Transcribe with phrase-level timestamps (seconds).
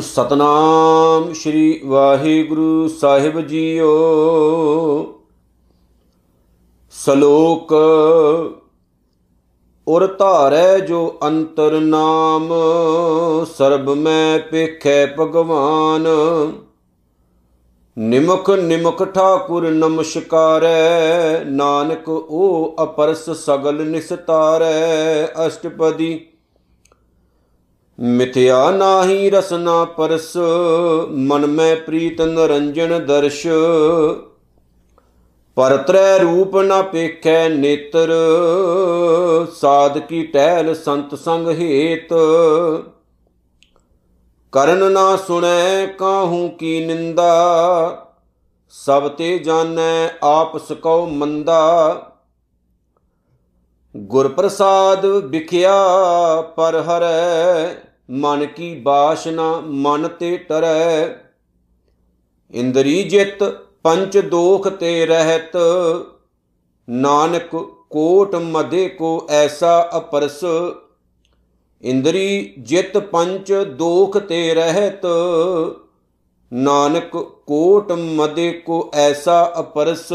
[0.00, 3.92] ਸਤਨਾਮ ਸ੍ਰੀ ਵਾਹਿਗੁਰੂ ਸਾਹਿਬ ਜੀਓ।
[6.90, 7.72] ਸ਼ਲੋਕ,
[9.88, 12.48] ਉਰ ਧਾਰੈ ਜੋ ਅੰਤਰ ਨਾਮ,
[13.56, 16.06] ਸਰਬ ਮੈਂ ਪੇਖੈ ਭਗਵਾਨ।
[17.96, 26.26] ਨਿਮਖ ਨਿਮਖ ਠਾਕੁਰ ਨਮਸਕਾਰੈ, ਨਾਨਕ ਉਹ ਅਪਰਸ ਸਗਲ ਨਿਸਤਾਰੈ। ਅਸ਼ਟਪਦੀ,
[27.98, 30.36] ਮਿਥਿਆ ਨਾਹੀ ਰਸਨਾ ਪਰਸ,
[31.10, 33.46] ਮਨ ਮੈਂ ਪ੍ਰੀਤ ਨਰੰਜਨ ਦਰਸ਼।
[35.56, 38.12] ਪਰਤਰੈ ਰੂਪ ਨਾ ਪੇਖੈ ਨੇਤਰ,
[39.60, 42.12] ਸਾਧ ਕੀ ਟਹਿਲ ਸੰਤ ਸੰਗ ਹੇਤ।
[44.52, 48.08] ਕਰਨ ਨਾ ਸੁਣੈ ਕਾਹੂ ਕੀ ਨਿੰਦਾ,
[48.74, 52.12] ਸਭ ਤੇ ਜਾਣੈ ਆਪ ਸਕਉ ਮੰਦਾ।
[53.94, 55.74] ਗੁਰ ਪ੍ਰਸਾਦ ਵਿਖਿਆ
[56.56, 57.74] ਪਰ ਹਰੈ,
[58.10, 61.06] ਮਨ ਕੀ ਬਾਸ਼ਨਾ ਮਨ ਤੇ ਟਰੈ।
[62.54, 63.44] ਇੰਦਰੀ ਜਿਤ
[63.82, 65.56] ਪੰਚ ਦੋਖ ਤੇ ਰਹਿਤ,
[66.88, 67.56] ਨਾਨਕ
[67.90, 70.44] ਕੋਟ ਮਧੇ ਕੋ ਐਸਾ ਅਪਰਸ।
[71.82, 75.06] ਇੰਦਰੀ ਜਿਤ ਪੰਚ ਦੋਖ ਤੇ ਰਹਿਤ,
[76.52, 77.16] ਨਾਨਕ
[77.46, 80.08] ਕੋਟ ਮਦੇ ਕੋ ਐਸਾ ਅਪਰਸ।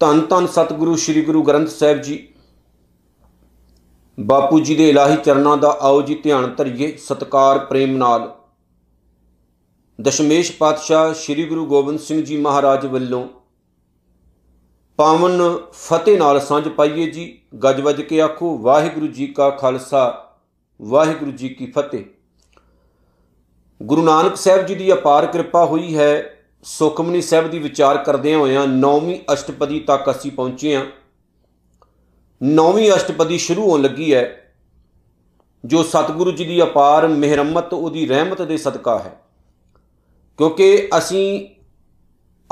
[0.00, 2.26] ਧੰਨ ਧੰਨ ਸਤਿਗੁਰੂ, ਸ੍ਰੀ ਗੁਰੂ ਗ੍ਰੰਥ ਸਾਹਿਬ ਜੀ,
[4.18, 8.28] ਬਾਪੂ ਜੀ ਦੇ ਇਲਾਹੀ ਚਰਨਾਂ ਦਾ ਆਓ ਜੀ ਧਿਆਨ ਧਰਿਏ ਸਤਕਾਰ, ਪ੍ਰੇਮ ਨਾਲ।
[9.98, 13.26] ਦਸ਼ਮੇਸ਼ ਪਾਤਸ਼ਾਹ ਸ੍ਰੀ ਗੁਰੂ ਗੋਬਿੰਦ ਸਿੰਘ ਜੀ ਮਹਾਰਾਜ ਵੱਲੋਂ
[15.00, 20.32] ਪਾਵਨ ਫਤਿਹ ਨਾਲ ਸਾਂਝ ਪਾਈਏ ਜੀ। ਗੱਜ ਵੱਜ ਕੇ ਆਖੋ, ਵਾਹਿਗੁਰੂ ਜੀ ਕਾ ਖਾਲਸਾ,
[20.82, 22.04] ਵਾਹਿਗੁਰੂ ਜੀ ਕੀ ਫਤਿਹ।
[23.82, 28.66] ਗੁਰੂ ਨਾਨਕ ਸਾਹਿਬ ਜੀ ਦੀ ਅਪਾਰ ਕਿਰਪਾ ਹੋਈ ਹੈ। ਸੁਖਮਨੀ ਸਾਹਿਬ ਦੀ ਵਿਚਾਰ ਕਰਦੇ ਹੋਇਆਂ
[28.66, 30.86] ਨੌਵੀਂ ਅਸ਼ਟਪਦੀ ਤੱਕ ਅਸੀਂ ਪਹੁੰਚੇ ਹਾਂ।
[32.42, 34.54] ਨੌਵੀਂ ਅਸ਼ਟਪਦੀ ਸ਼ੁਰੂ ਹੋਣ ਲੱਗੀ ਹੈ।
[35.64, 39.22] ਜੋ ਸਤਿਗੁਰੂ ਜੀ ਦੀ ਅਪਾਰ ਮਿਹਰਮਤ, ਉਹਦੀ ਰਹਿਮਤ ਦੇ ਸਦਕਾ ਹੈ।
[40.36, 41.48] ਕਿਉਂਕਿ ਅਸੀਂ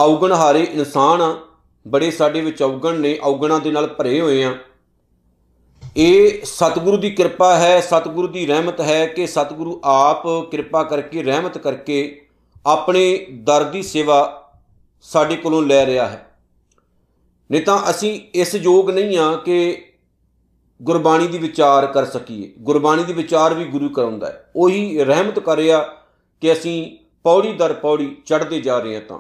[0.01, 1.41] ਔਗਣਹਾਰੇ ਇਨਸਾਨ ਆ
[1.89, 4.55] ਬੜੇ ਸਾਡੇ ਵਿੱਚ ਔਗਣ ਨੇ, ਔਗਣਾਂ ਦੇ ਨਾਲ ਭਰੇ ਹੋਏ ਆ।
[5.97, 11.59] ਇਹ ਸਤਿਗੁਰੂ ਦੀ ਕਿਰਪਾ ਹੈ, ਸਤਿਗੁਰੂ ਦੀ ਰਹਿਮਤ ਹੈ ਕਿ ਸਤਿਗੁਰੂ ਆਪ ਕਿਰਪਾ ਕਰਕੇ, ਰਹਿਮਤ
[11.59, 12.27] ਕਰਕੇ
[12.67, 14.51] ਆਪਣੇ ਦਰ ਦੀ ਸੇਵਾ
[15.03, 16.25] ਸਾਡੇ ਕੋਲੋਂ ਲੈ ਰਿਹਾ ਹੈ।
[17.51, 19.85] ਨਹੀਂ ਤਾਂ ਅਸੀਂ ਇਸ ਯੋਗ ਨਹੀਂ ਆ ਕਿ
[20.83, 25.57] ਗੁਰਬਾਣੀ ਦੀ ਵਿਚਾਰ ਕਰ ਸਕੀਏ। ਗੁਰਬਾਣੀ ਦੀ ਵਿਚਾਰ ਵੀ ਗੁਰੂ ਕਰਾਉਂਦਾ ਹੈ। ਉਹੀ ਰਹਿਮਤ ਕਰ
[25.57, 25.81] ਰਿਹਾ
[26.41, 29.19] ਕਿ ਅਸੀਂ ਪੌੜੀ ਦਰ ਪੌੜੀ ਚੜ੍ਹਦੇ ਜਾ ਰਹੇ ਹਾਂ ਤਾਂ।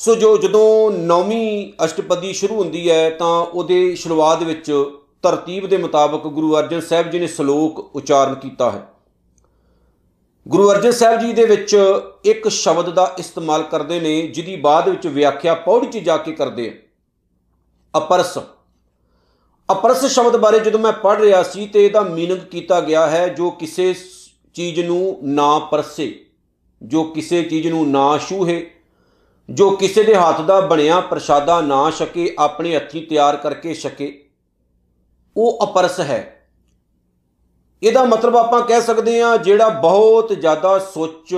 [0.00, 4.84] ਸੋ ਜੋ ਜਦੋਂ ਨੌਵੀਂ ਅਸ਼ਟਪਦੀ ਸ਼ੁਰੂ ਹੁੰਦੀ ਹੈ, ਤਾਂ ਉਹਦੇ ਸ਼ੁਰੂਆਤ ਵਿੱਚ
[5.22, 8.88] ਤਰਤੀਬ ਦੇ ਮੁਤਾਬਕ ਗੁਰੂ ਅਰਜਨ ਸਾਹਿਬ ਜੀ ਨੇ ਸ਼ਲੋਕ ਉਚਾਰਨ ਕੀਤਾ ਹੈ।
[10.48, 11.76] ਗੁਰੂ ਅਰਜਨ ਸਾਹਿਬ ਜੀ ਦੇ ਵਿੱਚ
[12.24, 16.68] ਇੱਕ ਸ਼ਬਦ ਦਾ ਇਸਤੇਮਾਲ ਕਰਦੇ ਨੇ, ਜਿਹਦੀ ਬਾਅਦ ਵਿੱਚ ਵਿਆਖਿਆ ਪੌੜੀ 'ਚ ਜਾ ਕੇ ਕਰਦੇ
[16.68, 16.72] ਆ।
[17.98, 18.38] ਅਪਰਸ।
[19.72, 23.50] ਅਪਰਸ ਸ਼ਬਦ ਬਾਰੇ ਜਦੋਂ ਮੈਂ ਪੜ੍ਹ ਰਿਹਾ ਸੀ, ਤੇ ਇਹਦਾ ਮੀਨਿੰਗ ਕੀਤਾ ਗਿਆ ਹੈ, ਜੋ
[23.50, 23.94] ਕਿਸੇ
[24.54, 26.24] ਚੀਜ਼ ਨੂੰ ਨਾ ਪਰਸੇ,
[26.82, 28.70] ਜੋ ਕਿਸੇ ਚੀਜ਼ ਨੂੰ ਨਾ ਛੂਹੇ
[29.50, 34.28] ਜੋ ਕਿਸੇ ਦੇ ਹੱਥ ਦਾ ਬਣਿਆ ਪ੍ਰਸ਼ਾਦਾ ਨਾ ਛਕੇ, ਆਪਣੇ ਹੱਥੀਂ ਤਿਆਰ ਕਰਕੇ ਛਕੇ।
[35.36, 36.48] ਉਹ ਅਪਰਸ ਹੈ।
[37.82, 41.34] ਇਹਦਾ ਮਤਲਬ ਆਪਾਂ ਕਹਿ ਸਕਦੇ ਹਾਂ ਜਿਹੜਾ ਬਹੁਤ ਜ਼ਿਆਦਾ ਸੋਚ,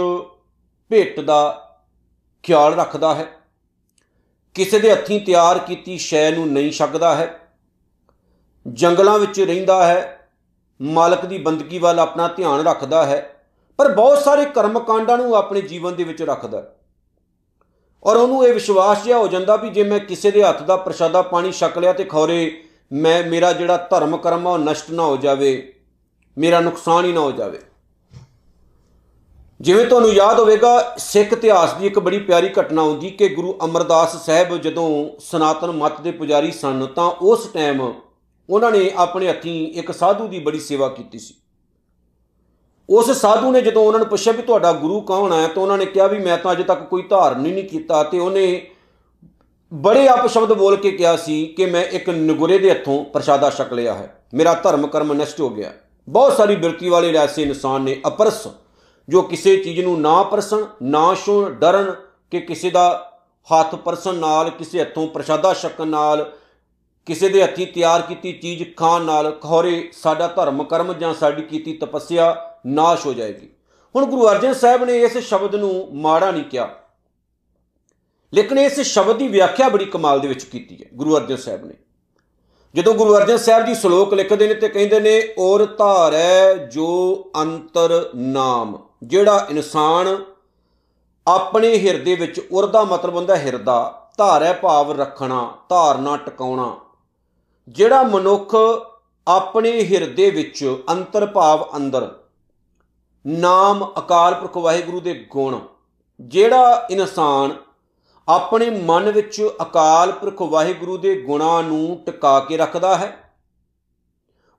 [0.89, 1.69] ਭੇਟ ਦਾ
[2.43, 3.27] ਖਿਆਲ ਰੱਖਦਾ ਹੈ।
[4.55, 7.41] ਕਿਸੇ ਦੇ ਹੱਥੀਂ ਤਿਆਰ ਕੀਤੀ ਸ਼ੈ ਨੂੰ ਨਹੀਂ ਛਕਦਾ ਹੈ।
[8.73, 10.29] ਜੰਗਲਾਂ ਵਿੱਚ ਰਹਿੰਦਾ ਹੈ।
[10.83, 13.47] ਮਾਲਕ ਦੀ ਬੰਦਗੀ ਵੱਲ ਆਪਣਾ ਧਿਆਨ ਰੱਖਦਾ ਹੈ।
[13.77, 16.77] ਪਰ ਬਹੁਤ ਸਾਰੇ ਕਰਮ ਕਾਂਡਾਂ ਨੂੰ ਆਪਣੇ ਜੀਵਨ ਦੇ ਵਿੱਚ ਰੱਖਦਾ ਹੈ।
[18.05, 21.23] ਔਰ ਉਹਨੂੰ ਇਹ ਵਿਸ਼ਵਾਸ ਜਿਹਾ ਹੋ ਜਾਂਦਾ ਵੀ ਜੇ ਮੈਂ ਕਿਸੇ ਦੇ ਹੱਥ ਦਾ ਪ੍ਰਸ਼ਾਦਾ
[21.23, 25.17] ਪਾਣੀ ਛਕ ਲਿਆ ਤੇ ਖੌਰੇ, ਮੈਂ, ਮੇਰਾ ਜਿਹੜਾ ਧਰਮ ਕਰਮ ਆ ਉਹ ਨਸ਼ਟ ਨਾ ਹੋ
[25.17, 25.73] ਜਾਵੇ,
[26.37, 27.59] ਮੇਰਾ ਨੁਕਸਾਨ ਹੀ ਨਾ ਹੋ ਜਾਵੇ।
[29.61, 34.17] ਜਿਵੇਂ ਤੁਹਾਨੂੰ ਯਾਦ ਹੋਵੇਗਾ, ਸਿੱਖ ਇਤਿਹਾਸ ਦੀ ਇੱਕ ਬੜੀ ਪਿਆਰੀ ਘਟਨਾ ਹੁੰਦੀ ਕਿ ਗੁਰੂ ਅਮਰਦਾਸ
[34.27, 34.89] ਸਾਹਿਬ ਜਦੋਂ
[35.21, 37.93] ਸਨਾਤਨ ਮਤ ਦੇ ਪੁਜਾਰੀ ਸਨ ਤਾਂ ਉਸ ਟਾਈਮ
[38.51, 41.35] ਉਹਨਾਂ ਨੇ ਆਪਣੇ ਹੱਥੀਂ ਇੱਕ ਸਾਧੂ ਦੀ ਬੜੀ ਸੇਵਾ ਕੀਤੀ ਸੀ।
[42.91, 45.87] ਉਸ ਸਾਧੂ ਨੇ ਜਦੋਂ ਉਹਨਾਂ ਨੂੰ ਪੁੱਛਿਆ ਵੀ ਤੁਹਾਡਾ ਗੁਰੂ ਕੌਣ ਹੈ, ਤਾਂ ਉਹਨਾਂ ਨੇ
[45.87, 48.67] ਕਿਹਾ ਵੀ ਮੈਂ ਤਾਂ ਅਜੇ ਤੱਕ ਕੋਈ ਧਾਰਨ ਹੀ ਨਹੀਂ ਕੀਤਾ ਤੇ ਉਹਨੇ
[49.75, 53.95] ਬੜੇ ਅਪਸ਼ਬਦ ਬੋਲ ਕੇ ਕਿਹਾ ਸੀ ਕਿ ਮੈਂ ਇੱਕ ਨਗੁਰੇ ਦੇ ਹੱਥੋਂ ਪ੍ਰਸ਼ਾਦਾ ਛਕ ਲਿਆ
[53.95, 55.73] ਹੈ। ਮੇਰਾ ਧਰਮ ਕਰਮ ਨਸ਼ਟ ਹੋ ਗਿਆ।
[56.09, 58.49] ਬਹੁਤ ਸਾਰੀ ਬਿਰਤੀ ਵਾਲੇ ਐਸੇ ਇਨਸਾਨ ਨੇ ਅਪਰਸ,
[59.09, 61.95] ਜੋ ਕਿਸੇ ਚੀਜ਼ ਨੂੰ ਨਾ ਪਰਸਣ, ਨਾ ਛੋਣ ਡਰਨ
[62.31, 63.13] ਕਿ ਕਿਸੇ ਦਾ
[63.55, 66.33] ਹੱਥ ਪਰਸਣ ਨਾਲ, ਕਿਸੇ ਹੱਥੋਂ ਪ੍ਰਸ਼ਾਦਾ ਛਕਣ ਨਾਲ,
[67.07, 71.73] ਕਿਸੇ ਦੇ ਹੱਥੀਂ ਤਿਆਰ ਕੀਤੀ ਚੀਜ਼ ਖਾਣ ਨਾਲ, ਖੌਰੇ ਸਾਡਾ ਧਰਮ ਕਰਮ ਜਾਂ ਸਾਡੀ ਕੀਤੀ
[71.73, 73.49] ਤਪੱਸਿਆ ਨਾਸ਼ ਹੋ ਜਾਏਗੀ।
[73.95, 76.69] ਹੁਣ ਗੁਰੂ ਅਰਜਨ ਸਾਹਿਬ ਨੇ ਇਸ ਸ਼ਬਦ ਨੂੰ ਮਾੜਾ ਨਹੀਂ ਕਿਹਾ।
[78.33, 81.75] ਲੇਕਿਨ ਇਸ ਸ਼ਬਦ ਦੀ ਵਿਆਖਿਆ ਬੜੀ ਕਮਾਲ ਦੇ ਵਿੱਚ ਕੀਤੀ ਹੈ ਗੁਰੂ ਅਰਜਨ ਸਾਹਿਬ ਨੇ।
[82.75, 88.11] ਜਦੋਂ ਗੁਰੂ ਅਰਜਨ ਸਾਹਿਬ ਜੀ ਸ਼ਲੋਕ ਲਿਖਦੇ ਨੇ ਤੇ ਕਹਿੰਦੇ ਨੇ, ਔਰ ਧਾਰੈ ਜੋ ਅੰਤਰ
[88.15, 90.17] ਨਾਮ, ਜਿਹੜਾ ਇਨਸਾਨ
[91.27, 96.77] ਆਪਣੇ ਹਿਰਦੇ ਵਿੱਚ ਉਰਦਾ ਮਤਲਬ ਹੁੰਦਾ ਹਿਰਦਾ, ਧਾਰੈ ਭਾਵ ਰੱਖਣਾ, ਧਾਰਨਾ ਟਿਕਾਉਣਾ,
[97.69, 98.55] ਜਿਹੜਾ ਮਨੁੱਖ
[99.27, 102.11] ਆਪਣੇ ਹਿਰਦੇ ਵਿੱਚ ਅੰਤਰ ਭਾਵ ਅੰਦਰ
[103.25, 105.59] ਨਾਮ ਅਕਾਲ ਪੁਰਖ ਵਾਹਿਗੁਰੂ ਦੇ ਗੁਣ।
[106.21, 107.55] ਜਿਹੜਾ ਇਨਸਾਨ
[108.29, 113.17] ਆਪਣੇ ਮਨ ਵਿੱਚ ਅਕਾਲ ਪੁਰਖ ਵਾਹਿਗੁਰੂ ਦੇ ਗੁਣਾਂ ਨੂੰ ਟਿਕਾ ਕੇ ਰੱਖਦਾ ਹੈ,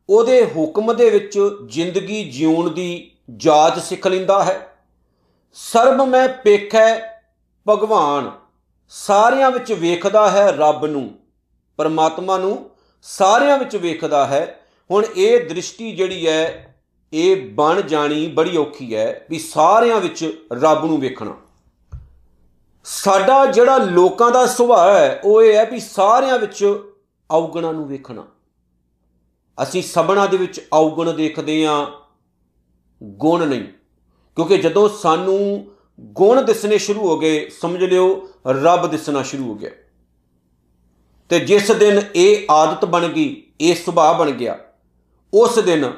[0.09, 4.59] ਉਹਦੇ ਹੁਕਮ ਦੇ ਵਿੱਚ ਜ਼ਿੰਦਗੀ ਜਿਉਣ ਦੀ ਜਾਚ ਸਿੱਖ ਲੈਂਦਾ ਹੈ।
[5.55, 6.87] ਸਰਬ ਮੈਂ ਪੇਖੈ
[7.67, 8.31] ਭਗਵਾਨ,
[8.91, 11.09] ਸਾਰਿਆਂ ਵਿੱਚ ਵੇਖਦਾ ਹੈ ਰੱਬ ਨੂੰ,
[11.79, 12.69] ਪਰਮਾਤਮਾ ਨੂੰ
[13.05, 16.72] ਸਾਰਿਆਂ ਵਿੱਚ ਵੇਖਦਾ ਹੈ। ਹੁਣ ਇਹ ਦ੍ਰਿਸ਼ਟੀ ਜਿਹੜੀ ਹੈ
[17.13, 21.37] ਇਹ ਬਣ ਜਾਣੀ ਬੜੀ ਔਖੀ ਹੈ ਵੀ ਸਾਰਿਆਂ ਵਿੱਚ ਰੱਬ ਨੂੰ ਵੇਖਣਾ।
[22.83, 26.79] ਸਾਡਾ ਜਿਹੜਾ ਲੋਕਾਂ ਦਾ ਸੁਭਾਅ ਹੈ, ਉਹ ਇਹ ਹੈ ਵੀ ਸਾਰਿਆਂ ਵਿੱਚ
[27.31, 28.27] ਔਗਣਾ ਨੂੰ ਵੇਖਣਾ।
[29.63, 31.87] ਅਸੀਂ ਸਭਨਾ ਦੇ ਵਿੱਚ ਔਗਣ ਦੇਖਦੇ ਆਂ
[33.03, 33.63] ਗੁਣ ਨਹੀਂ।
[34.35, 39.71] ਕਿਉਂਕਿ ਜਦੋਂ ਸਾਨੂੰ ਗੁਣ ਦਿਸਣੇ ਸ਼ੁਰੂ ਹੋ ਗਏ, ਸਮਝ ਲਿਓ, ਰੱਬ ਦਿਸਣਾ ਸ਼ੁਰੂ ਹੋ ਗਿਆ।
[41.29, 44.59] ਤੇ ਜਿਸ ਦਿਨ ਇਹ ਆਦਤ ਬਣ ਗਈ, ਇਹ ਸੁਭਾਅ ਬਣ ਗਿਆ,
[45.33, 45.93] ਉਸ ਦਿਨ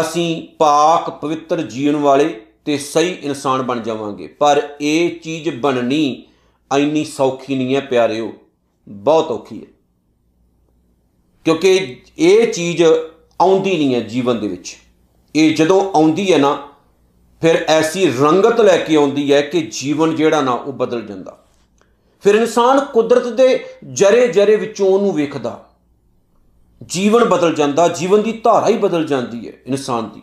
[0.00, 6.24] ਅਸੀਂ ਪਾਕ ਪਵਿੱਤਰ ਜੀਵਨ ਵਾਲੇ ਤੇ ਸਹੀ ਇਨਸਾਨ ਬਣ ਜਾਵਾਂਗੇ। ਪਰ ਇਹ ਚੀਜ਼ ਬਣਨੀ
[6.76, 8.32] ਐਨੀ ਸੌਖੀ ਨਹੀਂ ਹੈ ਪਿਆਰਿਓ,
[8.88, 9.66] ਬਹੁਤ ਔਖੀ ਹੈ।
[11.44, 12.82] ਕਿਉਂਕਿ ਇਹ ਚੀਜ਼
[13.40, 14.76] ਆਉਂਦੀ ਨਹੀਂ ਹੈ ਜੀਵਨ ਦੇ ਵਿੱਚ।
[15.36, 16.68] ਇਹ ਜਦੋਂ ਆਉਂਦੀ ਹੈ ਨਾ,
[17.40, 21.44] ਫਿਰ ਐਸੀ ਰੰਗਤ ਲੈ ਕੇ ਆਉਂਦੀ ਹੈ ਕਿ ਜੀਵਨ ਜਿਹੜਾ ਨਾ ਉਹ ਬਦਲ ਜਾਂਦਾ।
[22.22, 25.67] ਫਿਰ ਇਨਸਾਨ ਕੁਦਰਤ ਦੇ ਜਰੇ ਜਰੇ ਵਿੱਚੋਂ ਉਹਨੂੰ ਵੇਖਦਾ।
[26.82, 30.22] ਜੀਵਨ ਬਦਲ ਜਾਂਦਾ, ਜੀਵਨ ਦੀ ਧਾਰਾ ਹੀ ਬਦਲ ਜਾਂਦੀ ਹੈ ਇਨਸਾਨ ਦੀ।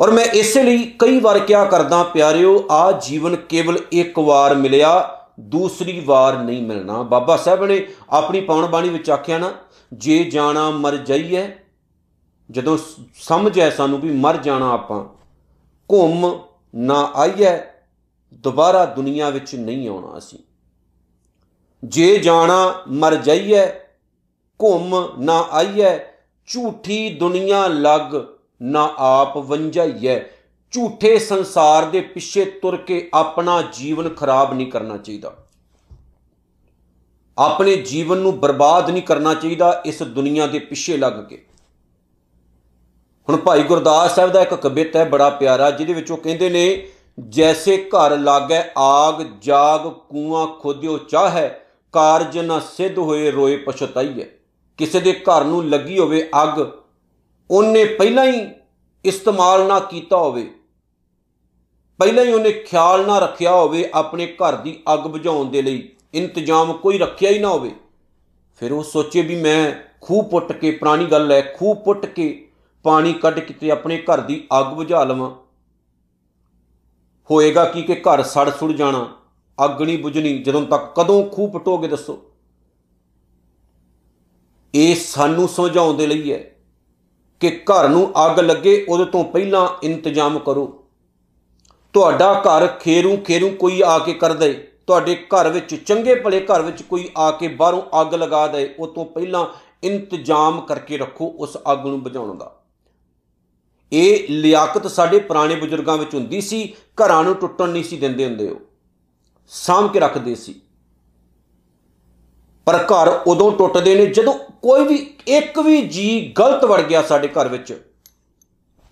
[0.00, 5.18] ਔਰ ਮੈਂ ਇਸੇ ਲਈ ਕਈ ਵਾਰ ਕਿਹਾ ਕਰਦਾ, ਪਿਆਰਿਓ, ਆ ਜੀਵਨ ਕੇਵਲ ਇੱਕ ਵਾਰ ਮਿਲਿਆ,
[5.40, 9.52] ਦੂਸਰੀ ਵਾਰ ਨਹੀਂ ਮਿਲਣਾ। ਬਾਬਾ ਸਾਹਿਬ ਨੇ ਆਪਣੀ ਪਾਉਣ ਬਾਣੀ ਵਿੱਚ ਆਖਿਆ ਨਾ,
[9.92, 11.48] ਜੇ ਜਾਣਾ ਮਰ ਜਾਈਏ,
[12.50, 12.78] ਜਦੋਂ
[13.14, 15.04] ਸਮਝ ਹੈ ਸਾਨੂੰ ਵੀ ਮਰ ਜਾਣਾ ਆਪਾਂ,
[15.90, 16.40] ਘੁੰਮ
[16.74, 17.58] ਨਾ ਆਈਏ,
[18.32, 20.38] ਦੁਬਾਰਾ ਦੁਨੀਆ ਵਿੱਚ ਨਹੀਂ ਆਉਣਾ ਅਸੀਂ।
[21.84, 23.66] ਜੇ ਜਾਣਾ ਮਰ ਜਾਈਏ
[24.60, 25.98] ਘੁੰਮ ਨਾ ਆਈਏ
[26.48, 28.14] ਝੂਠੀ ਦੁਨੀਆ ਲੱਗ
[28.62, 30.18] ਨਾ ਆਪ ਵੰਜਾਈਐ
[30.72, 35.32] ਝੂਠੇ ਸੰਸਾਰ ਦੇ ਪਿੱਛੇ ਤੁਰ ਕੇ ਆਪਣਾ ਜੀਵਨ ਖਰਾਬ ਨਹੀਂ ਕਰਨਾ ਚਾਹੀਦਾ।
[37.38, 41.44] ਆਪਣੇ ਜੀਵਨ ਨੂੰ ਬਰਬਾਦ ਨਹੀਂ ਕਰਨਾ ਚਾਹੀਦਾ ਇਸ ਦੁਨੀਆ ਦੇ ਪਿੱਛੇ ਲੱਗ ਕੇ।
[43.28, 46.88] ਹੁਣ ਭਾਈ ਗੁਰਦਾਸ ਸਾਹਿਬ ਦਾ ਇੱਕ ਕਵਿਤ ਹੈ ਬੜਾ ਪਿਆਰਾ, ਜਿਹਦੇ ਵਿੱਚ ਉਹ ਕਹਿੰਦੇ ਨੇ,
[47.28, 51.48] ਜੈਸੇ ਘਰ ਲਾਗੈ ਆਗ, ਜਾਗ ਕੂਆਂ ਖੋਦਿਓ ਚਾਹੈ,
[51.92, 54.37] ਕਾਰਜ ਨਾ ਸਿੱਧ ਹੋਏ ਰੋਏ ਪਛਤਾਈਏ
[54.78, 56.60] ਕਿਸੇ ਦੇ ਘਰ ਨੂੰ ਲੱਗੀ ਹੋਵੇ ਅੱਗ,
[57.50, 58.46] ਉਹਨੇ ਪਹਿਲਾਂ ਹੀ
[59.04, 60.50] ਇਸਤੇਮਾਲ ਨਾ ਕੀਤਾ ਹੋਵੇ।
[62.00, 66.72] ਪਹਿਲਾਂ ਹੀ ਉਹਨੇ ਖਿਆਲ ਨਾ ਰੱਖਿਆ ਹੋਵੇ ਆਪਣੇ ਘਰ ਦੀ ਅੱਗ ਬੁਝਾਉਣ ਦੇ ਲਈ। ਇੰਤਜ਼ਾਮ
[66.72, 67.70] ਕੋਈ ਰੱਖਿਆ ਹੀ ਨਾ ਹੋਵੇ।
[68.60, 72.48] ਫਿਰ ਉਹ ਸੋਚੇ ਵੀ ਮੈਂ ਖੂਹ ਪੁੱਟ ਕੇ, ਪੁਰਾਣੀ ਗੱਲ ਹੈ, ਖੂਹ ਪੁੱਟ ਕੇ
[72.84, 75.30] ਪਾਣੀ ਕੱਢ ਕੇ ਤੇ ਆਪਣੇ ਘਰ ਦੀ ਅੱਗ ਬੁਝਾ ਲਵਾਂ।
[77.30, 79.06] ਹੋਏਗਾ ਕੀ ਕਿ ਘਰ ਸੜ ਸੁੜ ਜਾਣਾ,
[79.64, 82.27] ਅੱਗ ਨਹੀਂ ਬੁਝਣੀ, ਜਦੋਂ ਤੱਕ ਕਦੋਂ ਖੂਹ ਪਟੋਗੇ ਦੱਸੋ।
[84.74, 86.50] ਇਹ ਸਾਨੂੰ ਸਮਝਾਉਣ ਦੇ ਲਈ ਹੈ
[87.40, 90.84] ਕਿ ਘਰ ਨੂੰ ਅੱਗ ਲੱਗੇ, ਉਹਦੇ ਤੋਂ ਪਹਿਲਾਂ ਇੰਤਜ਼ਾਮ ਕਰੋ।
[91.92, 96.62] ਤੁਹਾਡਾ ਘਰ ਖੇਰੂ ਖੇਰੂ ਕੋਈ ਆ ਕੇ ਕਰ ਦੇ ਤੁਹਾਡੇ ਘਰ ਵਿੱਚ ਚੰਗੇ ਭਲੇ ਘਰ
[96.62, 99.46] ਵਿੱਚ ਕੋਈ ਆ ਕੇ ਬਾਹਰੋਂ ਅੱਗ ਲਗਾ ਦੇ ਉਹ ਤੋਂ ਪਹਿਲਾਂ
[99.82, 102.62] ਇੰਤਜ਼ਾਮ ਕਰਕੇ ਰੱਖੋ ਉਸ ਅੱਗ ਨੂੰ ਬੁਝਾਉਣ ਦਾ।
[103.92, 108.48] ਇਹ ਲਿਆਕਤ ਸਾਡੇ ਪੁਰਾਣੇ ਬਜ਼ੁਰਗਾਂ ਵਿੱਚ ਹੁੰਦੀ ਸੀ, ਘਰਾਂ ਨੂੰ ਟੁੱਟਣ ਨਹੀਂ ਸੀ ਦਿੰਦੇ ਹੁੰਦੇ
[108.48, 108.60] ਉਹ।
[109.48, 110.60] ਸਾਂਭ ਕੇ ਰੱਖਦੇ ਸੀ।
[112.68, 114.32] ਪਰ ਘਰ ਉਦੋਂ ਟੁੱਟਦੇ ਨੇ ਜਦੋਂ
[114.62, 114.96] ਕੋਈ ਵੀ,
[115.28, 117.72] ਇੱਕ ਵੀ ਜੀ ਗਲਤ ਵੜ ਗਿਆ ਸਾਡੇ ਘਰ ਵਿੱਚ,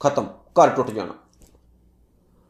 [0.00, 1.14] ਖਤਮ, ਘਰ ਟੁੱਟ ਜਾਣਾ।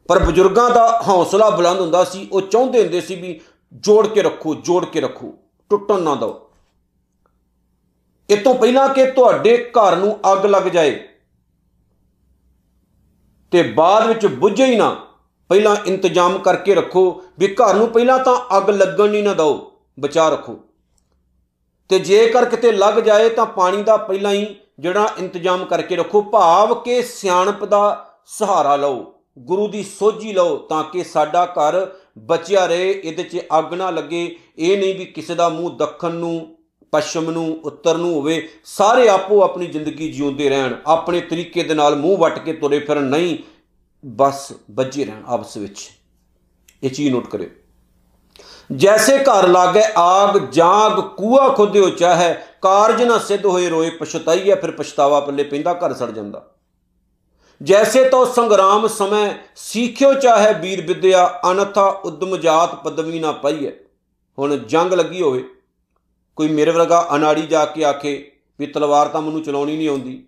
[0.09, 3.39] ਪਰ ਬਜ਼ੁਰਗਾਂ ਦਾ ਹੌਸਲਾ ਬੁਲੰਦ ਹੁੰਦਾ ਸੀ, ਉਹ ਚਾਹੁੰਦੇ ਹੁੰਦੇ ਸੀ ਵੀ
[3.73, 5.33] ਜੋੜ ਕੇ ਰੱਖੋ, ਜੋੜ ਕੇ ਰੱਖੋ,
[5.71, 6.49] ਟੁੱਟਣ ਨਾ ਦਿਓ।
[8.29, 10.91] ਇਹ ਤੋਂ ਪਹਿਲਾਂ ਕਿ ਤੁਹਾਡੇ ਘਰ ਨੂੰ ਅੱਗ ਲੱਗ ਜਾਏ,
[13.51, 14.89] ਤੇ ਬਾਅਦ ਵਿੱਚ ਬੁੱਝੇ ਹੀ ਨਾ,
[15.49, 17.03] ਪਹਿਲਾਂ ਇੰਤਜ਼ਾਮ ਕਰਕੇ ਰੱਖੋ
[17.39, 19.59] ਵੀ ਘਰ ਨੂੰ ਪਹਿਲਾਂ ਤਾਂ ਅੱਗ ਲੱਗਣ ਨਹੀਂ ਨਾ ਦਿਓ,
[19.99, 20.57] ਬਚਾ ਰੱਖੋ।
[21.89, 26.73] ਤੇ ਜੇਕਰ ਕਿਤੇ ਲੱਗ ਜਾਏ ਤਾਂ ਪਾਣੀ ਦਾ ਪਹਿਲਾਂ ਹੀ ਜਿਹੜਾ ਇੰਤਜ਼ਾਮ ਕਰਕੇ ਰੱਖੋ, ਭਾਵ
[26.73, 32.91] ਕਿ ਸਿਆਣਪ ਦਾ ਸਹਾਰਾ ਲਓ, ਗੁਰੂ ਦੀ ਸੋਝੀ ਲਓ ਤਾਂ ਕਿ ਸਾਡਾ ਘਰ ਬਚਿਆ ਰਹੇ,
[32.91, 36.57] ਇਹਦੇ 'ਚ ਅੱਗ ਨਾ ਲੱਗੇ, ਇਹ ਨਹੀਂ ਵੀ ਕਿਸੇ ਦਾ ਮੂੰਹ ਦੱਖਣ ਨੂੰ,
[36.91, 41.95] ਪੱਛਮ ਨੂੰ, ਉੱਤਰ ਨੂੰ ਹੋਵੇ, ਸਾਰੇ ਆਪੋ ਆਪਣੀ ਜ਼ਿੰਦਗੀ ਜਿਉਂਦੇ ਰਹਿਣ, ਆਪਣੇ ਤਰੀਕੇ ਦੇ ਨਾਲ
[41.95, 43.37] ਮੂੰਹ ਵੱਟ ਕੇ ਤੁਰੇ ਫਿਰਨ, ਨਹੀਂ,
[44.05, 45.89] ਬਸ ਬੱਜੇ ਰਹਿਣ ਆਪਸ ਵਿੱਚ।
[46.83, 47.49] ਇਹ ਚੀਜ਼ ਨੋਟ ਕਰਿਓ।
[48.69, 54.71] ਜੈਸੇ ਘਰ ਲਾਗੇ ਆਗ, ਜਾਗ, ਕੂਆ ਖੋਦਿਓ ਚਾਹੇ, ਕਾਰਜ ਨਾ ਸਿੱਧ ਹੋਏ ਰੋਏ ਪਛਤਾਈਏ ਫਿਰ
[54.71, 56.45] ਪਛਤਾਵਾ ਪੱਲੇ ਪੈਂਦਾ, ਘਰ ਸੜ ਜਾਂਦਾ।
[57.61, 63.71] ਜੈਸੇ ਤੋ ਸੰਗਰਾਮ ਸਮੈ, ਸੀਖਿਓ ਚਾਹੇ ਵੀਰ ਵਿਦਿਆ ਅਨਥਾ ਉਦਮ ਜਾਤ ਪਦਵੀ ਨਾ ਪਾਈਏ
[64.37, 65.43] ਹੁਣ ਜੰਗ ਲੱਗੀ ਹੋਵੇ,
[66.37, 68.13] ਕੋਈ ਮੇਰੇ ਵਰਗਾ ਅਨਾੜੀ ਜਾ ਕੇ ਆਖੇ
[68.59, 70.23] ਵੀ ਤਲਵਾਰ ਤਾਂ ਮੈਨੂੰ ਚਲਾਉਣੀ ਨਹੀਂ ਆਉਂਦੀ,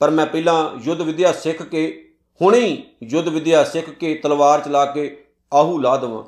[0.00, 4.84] ਪਰ ਮੈਂ ਪਹਿਲਾਂ ਯੁੱਧ ਵਿਦਿਆ ਸਿੱਖ ਕੇ, ਹੁਣੇ ਹੀ ਯੁੱਧ ਵਿਦਿਆ ਸਿੱਖ ਕੇ ਤਲਵਾਰ ਚਲਾ
[4.86, 5.16] ਕੇ
[5.52, 6.22] ਆਹੂ ਲਾ ਦਵਾਂ।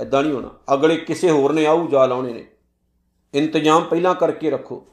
[0.00, 2.46] ਐਦਾਂ ਨਹੀਂ ਹੋਣਾ। ਅਗਲੇ ਕਿਸੇ ਹੋਰ ਨੇ ਆਹੂ ਜਾ ਲਾਉਣੇ ਨੇ।
[3.34, 4.86] ਇੰਤਜ਼ਾਮ ਪਹਿਲਾਂ ਕਰਕੇ ਰੱਖੋ।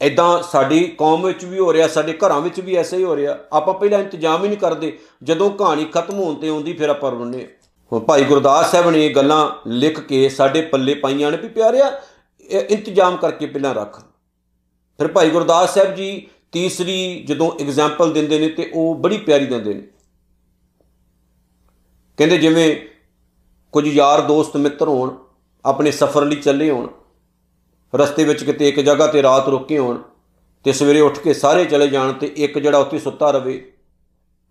[0.00, 3.38] ਐਦਾਂ ਸਾਡੀ ਕੌਮ ਵਿੱਚ ਵੀ ਹੋ ਰਿਹਾ, ਸਾਡੇ ਘਰਾਂ ਵਿੱਚ ਵੀ ਐਸਾ ਹੀ ਹੋ ਰਿਹਾ।
[3.52, 7.48] ਆਪਾਂ ਪਹਿਲਾਂ ਇੰਤਜ਼ਾਮ ਹੀ ਨਹੀਂ ਕਰਦੇ। ਜਦੋਂ ਕਹਾਣੀ ਖਤਮ ਹੋਣ ਤੇ ਆਉਂਦੀ, ਫਿਰ ਆਪਾਂ ਰੋਣੇ
[7.92, 12.02] ਹੁਣ ਭਾਈ ਗੁਰਦਾਸ ਸਾਹਿਬ ਨੇ ਇਹ ਗੱਲਾਂ ਲਿਖ ਕੇ ਸਾਡੇ ਪੱਲੇ ਪਾਈਆਂ ਨੇ ਵੀ ਪਿਆਰਿਆ
[12.50, 14.00] ਇੰਤਜ਼ਾਮ ਕਰਕੇ ਪਹਿਲਾਂ ਰੱਖ।
[14.98, 19.74] ਫਿਰ ਭਾਈ ਗੁਰਦਾਸ ਸਾਹਿਬ ਜੀ ਤੀਸਰੀ ਜਦੋਂ ਐਗਜ਼ਾਮਪਲ ਦਿੰਦੇ ਨੇ ਤੇ ਉਹ ਬੜੀ ਪਿਆਰੀ ਦਿੰਦੇ
[19.74, 19.82] ਨੇ।
[22.16, 22.76] ਕਹਿੰਦੇ ਜਿਵੇਂ
[23.74, 25.10] ਕੁਝ ਯਾਰ ਦੋਸਤ ਮਿੱਤਰ ਹੋਣ,
[25.64, 26.88] ਆਪਣੇ ਸਫ਼ਰ ਲਈ ਚੱਲੇ ਹੋਣ,
[27.92, 29.98] ਰਸਤੇ ਵਿੱਚ ਕਿਤੇ ਇੱਕ ਜਗ੍ਹਾ ਤੇ ਰਾਤ ਰੁਕੇ ਹੋਣ
[30.64, 33.60] ਤੇ ਸਵੇਰੇ ਉੱਠ ਕੇ ਸਾਰੇ ਚਲੇ ਜਾਣ ਤੇ ਇੱਕ ਜਿਹੜਾ ਉੱਥੇ ਸੁੱਤਾ ਰਵੇ,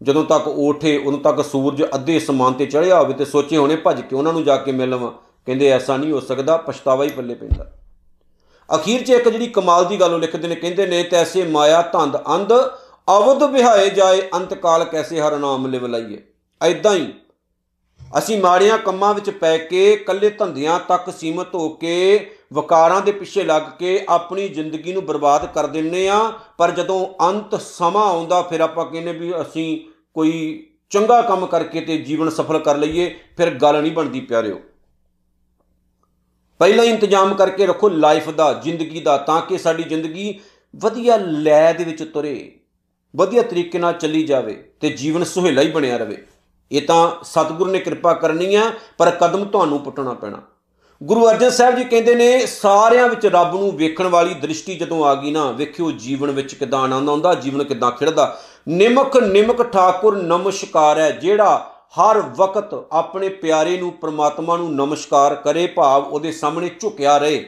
[0.01, 4.01] ਜਦੋਂ ਤੱਕ ਉਠੇ, ਉਦੋਂ ਤੱਕ ਸੂਰਜ ਅੱਧੇ ਸਮਾਨ ਤੇ ਚੜ੍ਹਿਆ ਹੋਵੇ ਤੇ ਸੋਚੇ ਹੋਣੇ, ਭੱਜ
[4.01, 5.11] ਕੇ ਉਹਨਾਂ ਨੂੰ ਜਾ ਕੇ ਮਿਲ ਲਵਾਂ।
[5.47, 7.71] ਕਹਿੰਦੇ, ਐਸਾ ਨਹੀਂ ਹੋ ਸਕਦਾ, ਪਛਤਾਵਾ ਹੀ ਪੱਲੇ ਪੈਂਦਾ।
[8.69, 12.17] ਅਖੀਰ 'ਚ ਇੱਕ ਜਿਹੜੀ ਕਮਾਲ ਦੀ ਗੱਲ ਉਹ ਲਿਖਦੇ ਨੇ, ਕਹਿੰਦੇ ਨੇ ਤੈਸੇ ਮਾਇਆ ਧੰਦ
[12.35, 12.53] ਅੰਧ,
[13.07, 16.21] ਅਵਧ ਵਿਹਾਏ ਜਾਏ, ਅੰਤਕਾਲ ਕੈਸੇ ਹਰ ਨਾਮ ਲਿਵ ਲਈਏ
[16.61, 17.07] ਐਦਾਂ ਹੀ
[18.13, 23.43] ਅਸੀਂ ਮਾੜੀਆਂ ਕੰਮਾਂ ਵਿੱਚ ਪੈ ਕੇ ਕੱਲੇ ਧੰਦਿਆਂ ਤੱਕ ਸੀਮਤ ਹੋ ਕੇ, ਵਕਾਰਾਂ ਦੇ ਪਿੱਛੇ
[23.43, 26.19] ਲੱਗ ਕੇ ਆਪਣੀ ਜ਼ਿੰਦਗੀ ਨੂੰ ਬਰਬਾਦ ਕਰ ਦਿੰਨੇ ਆ
[26.57, 29.79] ਪਰ ਜਦੋਂ ਅੰਤ ਸਮਾਂ ਆਉਂਦਾ, ਫਿਰ ਆਪਾਂ ਕਹਿੰਨੇ ਵੀ ਅਸੀਂ
[30.15, 34.59] ਕੋਈ ਚੰਗਾ ਕੰਮ ਕਰਕੇ ਤੇ ਜੀਵਨ ਸਫਲ ਕਰ ਲਈਏ, ਫਿਰ ਗੱਲ ਨਹੀਂ ਬਣਦੀ ਪਿਆਰਿਓ।
[36.59, 40.39] ਪਹਿਲਾਂ ਇੰਤਜ਼ਾਮ ਕਰਕੇ ਰੱਖੋ ਲਾਈਫ ਦਾ, ਜ਼ਿੰਦਗੀ ਦਾ, ਤਾਂ ਕਿ ਸਾਡੀ ਜ਼ਿੰਦਗੀ
[40.73, 42.59] ਵਧੀਆ ਲੈ ਦੇ ਵਿੱਚ ਤੁਰੇ,
[43.13, 46.17] ਵਧੀਆ ਤਰੀਕੇ ਨਾਲ ਚੱਲੀ ਜਾਵੇ ਤੇ ਜੀਵਨ ਸੁਹੇਲਾ ਹੀ ਬਣਿਆ ਰਵੇ
[46.71, 50.41] ਇਹ ਤਾਂ ਸਤਿਗੁਰੂ ਨੇ ਕਿਰਪਾ ਕਰਨੀ ਆ, ਪਰ ਕਦਮ ਤੁਹਾਨੂੰ ਪੁੱਟਣਾ ਪੈਣਾ।
[51.03, 55.15] ਗੁਰੂ ਅਰਜਨ ਸਾਹਿਬ ਜੀ ਕਹਿੰਦੇ ਨੇ, ਸਾਰਿਆਂ ਵਿੱਚ ਰੱਬ ਨੂੰ ਵੇਖਣ ਵਾਲੀ ਦ੍ਰਿਸ਼ਟੀ ਜਦੋਂ ਆ
[55.15, 60.99] ਗਈ ਨਾ, ਵੇਖਿਓ ਜੀਵਨ ਵਿੱਚ ਕਿਦਾਂ ਆਨੰਦ ਆਉਂਦਾ, ਜੀਵਨ ਕਿਦਾਂ ਖਿੜਦਾ। ਨਿਮਕ ਨਿਮਕ ਠਾਕੁਰ ਨਮਸਕਾਰ
[60.99, 67.17] ਹੈ, ਜਿਹੜਾ ਹਰ ਵਕਤ ਆਪਣੇ ਪਿਆਰੇ ਨੂੰ, ਪ੍ਰਮਾਤਮਾ ਨੂੰ ਨਮਸਕਾਰ ਕਰੇ, ਭਾਵ ਉਹਦੇ ਸਾਹਮਣੇ ਝੁਕਿਆ
[67.17, 67.45] ਰਹੇ।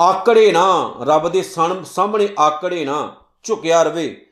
[0.00, 1.42] ਆਕੜੇ ਨਾ, ਰੱਬ ਦੇ
[1.84, 4.25] ਸਾਹਮਣੇ ਆਕੜੇ ਨਾ, ਝੁਕਿਆ ਰਵੇ।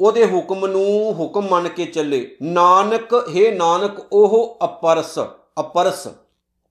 [0.00, 5.18] ਉਹਦੇ ਹੁਕਮ ਨੂੰ ਹੁਕਮ ਮੰਨ ਕੇ ਚੱਲੇ। ਨਾਨਕ, ਹੈ ਨਾਨਕ, ਉਹ ਅਪਰਸ
[5.60, 6.08] ਅਪਰਸ।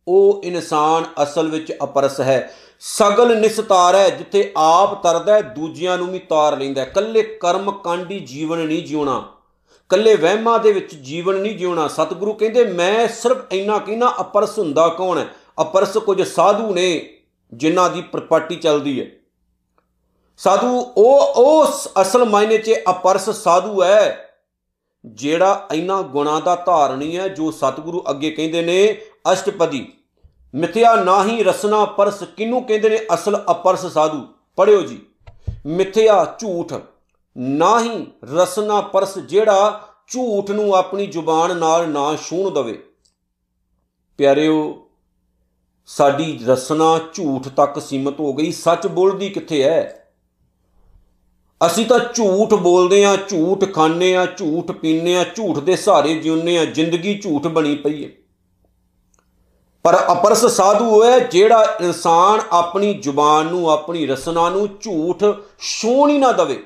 [0.08, 6.20] ਉਹ ਇਨਸਾਨ ਅਸਲ ਵਿੱਚ ਅਪਰਸ ਹੈ। ਸਗਲ ਨਿਸਤਾਰ ਹੈ ਜਿੱਥੇ ਆਪ ਤਰਦਾ, ਦੂਜਿਆਂ ਨੂੰ ਵੀ
[6.20, 9.32] ਤਾਰ ਲੈਂਦਾ ਕੱਲੇ ਕਰਮ ਕਾਂਡੀ ਜੀਵਨ ਨਹੀਂ ਜਿਉਣਾ।
[9.90, 14.88] ਕੱਲੇ ਵਹਿਮਾਂ ਦੇ ਵਿੱਚ ਜੀਵਨ ਨਹੀਂ ਜਿਉਣਾ। ਸਤਿਗੁਰੂ ਕਹਿੰਦੇ, ਮੈਂ ਸਿਰਫ ਇੰਨਾ ਕਹਿਣਾ ਅਪਰਸ ਹੁੰਦਾ
[14.88, 15.28] ਕੌਣ ਹੈ?
[15.62, 17.18] ਅਪਰਸ ਕੁਝ ਸਾਧੂ ਨੇ,
[17.54, 19.06] ਜਿਨ੍ਹਾਂ ਦੀ ਪ੍ਰਪਾਟੀ ਚੱਲਦੀ ਹੈ।
[20.38, 24.30] ਸਾਧੂ, ਉਹ ਉਸ ਅਸਲ ਮਾਇਨੇ 'ਚ ਅਪਰਸ ਸਾਧੂ ਹੈ,
[25.06, 29.02] ਜਿਹੜਾ ਇੰਨਾ ਗੁਣਾ ਦਾ ਧਾਰਨੀ ਹੈ, ਜੋ ਸਤਿਗੁਰੂ ਅੱਗੇ ਕਹਿੰਦੇ ਨੇ,
[29.34, 29.94] ਅਸ਼ਟਪਦੀ।
[30.56, 34.28] ਮਿਥਿਆ ਨਾਹੀ ਰਸਨਾ ਪਰਸ ਕਿਨੂੰ ਕਹਿੰਦੇ ਨੇ, ਅਸਲ ਅਪਰਸ ਸਾਧੂ?
[34.56, 35.06] ਪੜਿਓ ਜੀ।
[35.66, 36.74] ਮਿਥਿਆ ਝੂਠ।
[37.38, 42.84] ਨਾਹੀ ਰਸਨਾ ਪਰਸ, ਜਿਹੜਾ ਝੂਠ ਨੂੰ ਆਪਣੀ ਜ਼ੁਬਾਨ ਨਾਲ ਨਾ ਛੂਣ ਦਵੇ।
[44.18, 44.90] ਪਿਆਰਿਓ,
[45.86, 50.02] ਸਾਡੀ ਰਸਨਾ ਝੂਠ ਤੱਕ ਸੀਮਤ ਹੋ ਗਈ। ਸੱਚ ਬੋਲਦੀ ਕਿੱਥੇ ਹੈ?
[51.66, 56.58] ਅਸੀਂ ਤਾਂ ਝੂਠ ਬੋਲਦੇ ਆ ਝੂਠ ਖਾਂਦੇ ਆ ਝੂਠ ਪੀਂਦੇ ਆ ਝੂਠ ਦੇ ਸਹਾਰੇ ਜਿਉਂਦੇ
[56.58, 58.10] ਆ ਜ਼ਿੰਦਗੀ ਝੂਠ ਬਣੀ ਪਈ ਹੈ।
[59.86, 65.24] ਪਰ ਅਪਰਸ ਸਾਧੂ ਹੈ, ਜਿਹੜਾ ਇਨਸਾਨ ਆਪਣੀ ਜ਼ੁਬਾਨ ਨੂੰ, ਆਪਣੀ ਰਸਨਾ ਨੂੰ ਝੂਠ
[65.60, 66.60] ਛੋਣ ਹੀ ਨਾ ਦਵੇ,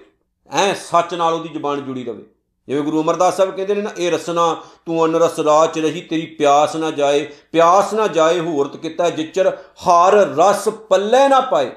[0.49, 2.23] ਐ ਸੱਚ ਨਾਲ ਉਹਦੀ ਜ਼ੁਬਾਨ ਜੁੜੀ ਰਵੇ।
[2.67, 6.75] ਜਿਵੇਂ ਗੁਰੂ ਅਮਰਦਾਸ ਸਾਹਿਬ ਕਹਿੰਦੇ ਨੇ ਨਾ, ਇਹ ਰਸਨਾ ਤੂੰ ਅਨਰਸ ਰਾਚ ਰਹੀ, ਤੇਰੀ ਪਿਆਸ
[6.75, 9.51] ਨਾ ਜਾਏ, ਪਿਆਸ ਨਾ ਜਾਏ ਹੋਰਤ ਕੀਤਾ ਜਿਚਰ
[9.87, 11.71] ਹਰ ਰਸ ਪੱਲੇ ਨਾ ਪਾਏ,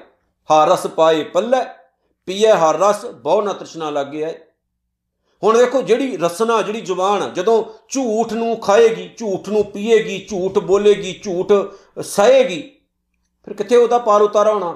[0.49, 1.63] ਹਰ ਰਸ ਪਾਏ ਪੱਲੇ।
[2.27, 4.35] ਪੀਏ ਹਰ ਰਸ, ਬਹੁ ਨਾ ਤ੍ਰਿਸ਼ਨਾ ਲੱਗੇ ਆਏ।
[5.43, 11.13] ਹੁਣ ਦੇਖੋ ਜਿਹੜੀ ਰਸਨਾ, ਜਿਹੜੀ ਜ਼ੁਬਾਨ ਜਦੋਂ ਝੂਠ ਨੂੰ ਖਾਏਗੀ, ਝੂਠ ਨੂੰ ਪੀਏਗੀ, ਝੂਠ ਬੋਲੇਗੀ,
[11.23, 11.51] ਝੂਠ
[12.01, 12.61] ਸਹੇਗੀ,
[13.43, 14.75] ਫਿਰ ਕਿੱਥੇ ਉਹਦਾ ਪਾਰ ਉਤਾਰਾ ਹੋਣਾ?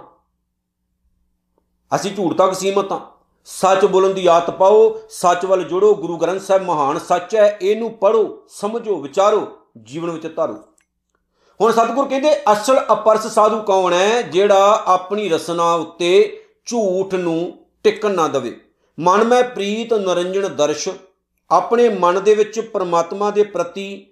[1.96, 3.00] ਅਸੀਂ ਝੂਠ ਤੱਕ ਸੀਮਤ ਹਾਂ।
[3.48, 7.92] ਸੱਚ ਬੋਲਣ ਦੀ ਆਦਤ ਪਾਓ, ਸੱਚ ਵੱਲ ਜੁੜੋ, ਗੁਰੂ ਗ੍ਰੰਥ ਸਾਹਿਬ ਮਹਾਨ ਸੱਚ ਹੈ, ਇਹਨੂੰ
[7.94, 9.48] ਪੜੋ ਸਮਝੋ, ਵਿਚਾਰੋ,
[9.84, 10.54] ਜੀਵਨ ਵਿੱਚ ਧਾਰੋ।
[11.60, 18.14] ਹੁਣ ਸਤਿਗੁਰ ਕਹਿੰਦੇ, ਅਸਲ ਅਪਰਸ ਸਾਧੂ ਕੌਣ ਹੈ, ਜਿਹੜਾ ਆਪਣੀ ਰਸਨਾ ਉੱਤੇ ਝੂਠ ਨੂੰ ਟਿਕਣ
[18.14, 18.62] ਨਾ ਦੇਵੇ।
[19.00, 20.90] ਮਨ ਮੈਂ ਪ੍ਰੀਤ ਨਰੰਜਨ ਦਰਸ਼,
[21.52, 24.08] ਆਪਣੇ ਮਨ ਦੇ ਵਿੱਚ ਪਰਮਾਤਮਾ ਦੇ ਪ੍ਰਤੀ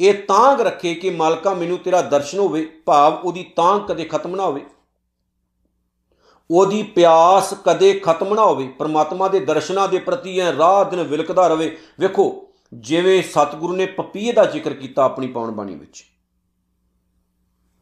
[0.00, 4.42] ਇਹ ਤਾਂਗ ਰੱਖੇ ਕਿ ਮਾਲਕਾ ਮੈਨੂੰ ਤੇਰਾ ਦਰਸ਼ਨ ਹੋਵੇ, ਭਾਵ ਉਹਦੀ ਤਾਂਗ ਕਦੇ ਖਤਮ ਨਾ
[4.42, 4.66] ਹੋਵੇ।
[6.50, 11.48] ਉਹਦੀ ਪਿਆਸ ਕਦੇ ਖਤਮ ਨਾ ਹੋਵੇ। ਪਰਮਾਤਮਾ ਦੇ ਦਰਸ਼ਨਾਂ ਦੇ ਪ੍ਰਤੀ ਐ ਰਾਤ ਦਿਨ ਵਿਲਕਦਾ
[11.48, 16.04] ਰਵੇ। ਵੇਖੋ, ਜਿਵੇਂ ਸਤਿਗੁਰੂ ਨੇ ਪਪੀਏ ਦਾ ਜ਼ਿਕਰ ਕੀਤਾ ਆਪਣੀ ਪਾਉਣ ਬਾਣੀ ਵਿੱਚ।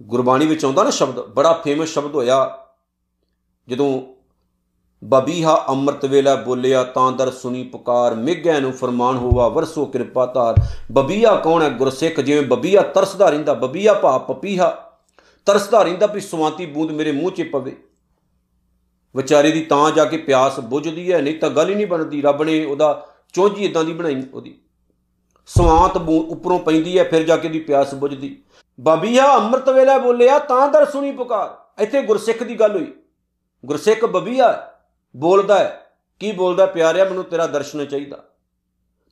[0.03, 2.60] ਗੁਰਬਾਣੀ ਵਿੱਚ ਆਉਂਦਾ ਨਾ ਸ਼ਬਦ, ਬੜਾ ਫੇਮਸ ਸ਼ਬਦ ਹੋਇਆ।
[3.71, 4.03] ਜਦੋਂ
[5.05, 10.55] ਬਬੀਹਾ ਅੰਮ੍ਰਿਤ ਵੇਲਾ ਬੋਲਿਆ, ਤਾਂ ਦਰ ਸੁਣੀ ਪੁਕਾਰ ਮਿਗੈ ਨੂੰ ਫਰਮਾਨ ਹੋਵਾ ਵਰਸੋ ਕਿਰਪਾ ਧਾਰ।
[10.93, 11.69] ਬਬੀਆ ਕੌਣ ਹੈ?
[11.69, 14.93] ਗੁਰਸਿੱਖ, ਜਿਵੇਂ ਬਬੀਆ ਤਰਸਦਾ ਰਹਿੰਦਾ ਬਬੀਆ ਭਾ ਪਪੀਹਾ
[15.47, 17.77] ਤਰਸਦਾ ਰਹਿੰਦਾ ਵੀ ਸਵਾਂਤੀ ਬੂੰਦ ਮੇਰੇ ਮੂੰਹ 'ਚ ਪਵੇ।
[19.17, 22.43] ਵਿਚਾਰੇ ਦੀ ਤਾਂ ਜਾ ਕੇ ਪਿਆਸ ਬੁਝਦੀ ਹੈ, ਨਹੀਂ ਤਾਂ ਗੱਲ ਹੀ ਨਹੀਂ ਬਣਦੀ। ਰੱਬ
[22.43, 24.59] ਨੇ ਉਹਦਾ ਚੋਝੀ ਇਦਾਂ ਦੀ ਬਣਾਈ ਉਹਦੀ।
[25.47, 28.43] ਸਵਾਂਤ ਬੂੰਦ ਉੱਪਰੋਂ ਪੈਂਦੀ ਹੈ, ਫਿਰ ਜਾ ਕੇ ਦੀ ਪਿਆਸ ਬੁਝਦੀ।
[28.81, 32.93] ਬਬੀਆ ਅੰਮ੍ਰਿਤ ਵੇਲਾ ਬੋਲਿਆ, ਤਾਂ ਦਰ ਸੁਣੀ ਪੁਕਾਰ। ਇੱਥੇ ਗੁਰਸਿੱਖ ਦੀ ਗੱਲ ਹੋਈ।
[33.67, 34.73] ਗੁਰਸਿੱਖ ਬਬੀਆ
[35.17, 38.25] ਬੋਲਦਾ ਹੈ, ਕੀ ਬੋਲਦਾ ਪਿਆਰਿਆ, ਮੈਨੂੰ ਤੇਰਾ ਦਰਸ਼ਨ ਚਾਹੀਦਾ।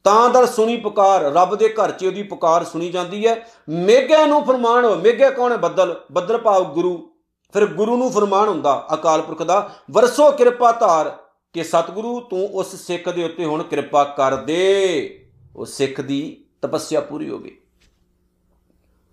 [0.04, 4.44] ਤਾਂ ਦਰ ਸੁਣੀ ਪੁਕਾਰ, ਰੱਬ ਦੇ ਘਰ 'ਚ ਉਹਦੀ ਪੁਕਾਰ ਸੁਣੀ ਜਾਂਦੀ ਹੈ। ਮੇਘਿਆਂ ਨੂੰ
[4.44, 5.56] ਫਰਮਾਨ ਹੋ ਮੇਘਿਆ ਕੌਣ ਹੈ?
[5.56, 7.14] ਬੱਦਲ ਬੱਦਲ ਭਾਵ ਗੁਰੂ।
[7.52, 11.18] ਫਿਰ ਗੁਰੂ ਨੂੰ ਫਰਮਾਨ ਹੁੰਦਾ, ਅਕਾਲ ਪੁਰਖ ਦਾ, ਵਰਸੋ ਕਿਰਪਾ ਧਾਰ
[11.52, 15.24] ਕਿ ਸਤਿਗੁਰੂ, ਤੂੰ ਉਸ ਸਿੱਖ ਦੇ ਉੱਤੇ ਹੁਣ ਕਿਰਪਾ ਕਰ ਦੇ।
[15.56, 17.56] ਉਹ ਸਿੱਖ ਦੀ ਤਪੱਸਿਆ ਪੂਰੀ ਹੋ ਗਈ।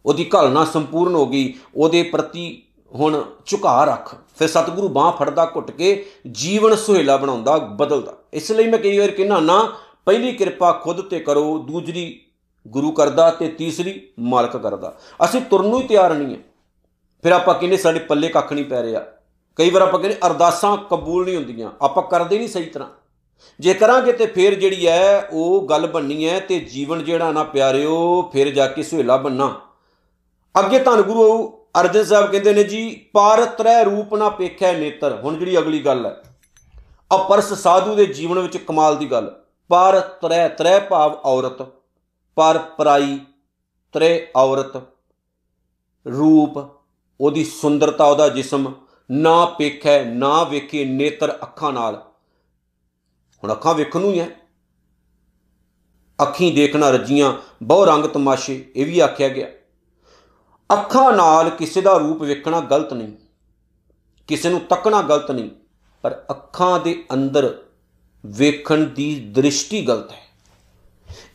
[0.06, 2.65] ਉਹਦੀ ਘਲਣਾ ਸੰਪੂਰਨ ਹੋ ਗਈ। ਉਹਦੇ ਪ੍ਰਤੀ
[2.96, 8.68] ਹੁਣ ਝੁਕਾ ਰੱਖ। ਫਿਰ ਸਤਿਗੁਰੂ ਬਾਹ ਫੜਦਾ, ਘੁੱਟ ਕੇ ਜੀਵਨ ਸੁਹੇਲਾ ਬਣਾਉਂਦਾ, ਬਦਲਦਾ। ਇਸ ਲਈ
[8.68, 9.74] ਮੈਂ ਕਈ ਵਾਰ ਕਹਿੰਦਾ ਨਾ,
[10.06, 12.22] ਪਹਿਲੀ ਕਿਰਪਾ ਖੁਦ ਤੇ ਕਰੋ, ਦੂਜਰੀ
[12.68, 16.42] ਗੁਰੂ ਕਰਦਾ ਤੇ ਤੀਸਰੀ ਮਾਲਕ ਕਰਦਾ। ਅਸੀਂ ਤੁਰਨ ਨੂੰ ਹੀ ਤਿਆਰ ਨਹੀਂ ਹੈ।
[17.24, 19.02] ਫਿਰ ਆਪਾਂ ਕਹਿੰਦੇ ਸਾਡੇ ਪੱਲੇ ਕੱਖ ਨਹੀਂ ਪੈ ਰਿਹਾ।
[19.56, 22.90] ਕਈ ਵਾਰ ਆਪਾਂ ਕਹਿੰਦੇ ਅਰਦਾਸਾਂ ਕਬੂਲ ਨਹੀਂ ਹੁੰਦੀਆਂ। ਆਪਾਂ ਕਰਦੇ ਨਹੀਂ ਸਹੀ ਤਰ੍ਹਾਂ।
[23.60, 28.30] ਜੇ ਕਰਾਂਗੇ ਤੇ ਫਿਰ ਜਿਹੜੀ ਹੈ, ਉਹ ਗੱਲ ਬੰਨੀ ਹੈ ਤੇ ਜੀਵਨ ਜਿਹੜਾ ਨਾ ਪਿਆਰਿਓ,
[28.34, 29.62] ਫਿਰ ਜਾ ਕੇ ਸੁਹੇਲਾ ਬੰਨਾ
[30.60, 35.38] ਅੱਗੇ ਧੰਨ ਗੁਰੂ ਅਰਜਨ ਸਾਹਿਬ ਕਹਿੰਦੇ ਨੇ ਜੀ, ਪਰ ਤ੍ਰੈ ਰੂਪ ਨਾ ਪੇਖਿਆ ਨੇਤਰ। ਹੁਣ
[35.38, 36.22] ਜਿਹੜੀ ਅਗਲੀ ਗੱਲ ਹੈ,
[37.12, 39.30] ਅਪਰਸ ਸਾਧੂ ਦੇ ਜੀਵਨ ਵਿੱਚ ਕਮਾਲ ਦੀ ਗੱਲ।
[39.70, 41.62] ਪਰ ਤ੍ਰੈ ਤ੍ਰੈ ਭਾਵ ਔਰਤ,
[42.38, 43.20] ਪਰ ਪਰਾਈ,
[43.94, 44.78] ਤ੍ਰੈ ਔਰਤ।
[46.06, 46.58] ਰੂਪ,
[47.20, 48.72] ਉਹਦੀ ਸੁੰਦਰਤਾ, ਉਹਦਾ ਜਿਸਮ,
[49.10, 51.96] ਨਾ ਪੇਖੈ, ਨਾ ਵੇਖੇ ਨੇਤਰ ਅੱਖਾਂ ਨਾਲ।
[53.44, 54.30] ਹੁਣ ਅੱਖਾਂ ਵੇਖਣ ਨੂੰ ਹੀ ਹੈ।
[56.20, 59.48] ਅੱਖੀਂ ਦੇਖਣਾ, ਰੱਜੀਆਂ, ਬਹੁ ਰੰਗ ਤਮਾਸ਼ੇ, ਇਹ ਵੀ ਆਖਿਆ ਗਿਆ।
[60.74, 63.12] ਅੱਖਾਂ ਨਾਲ ਕਿਸੇ ਦਾ ਰੂਪ ਵੇਖਣਾ ਗਲਤ ਨਹੀਂ,
[64.28, 65.50] ਕਿਸੇ ਨੂੰ ਤੱਕਣਾ ਗਲਤ ਨਹੀਂ,
[66.02, 67.64] ਪਰ ਅੱਖਾਂ ਦੇ ਅੰਦਰ
[68.26, 70.24] ਵੇਖਣ ਦੀ ਦ੍ਰਿਸ਼ਟੀ ਗਲਤ ਹੈ।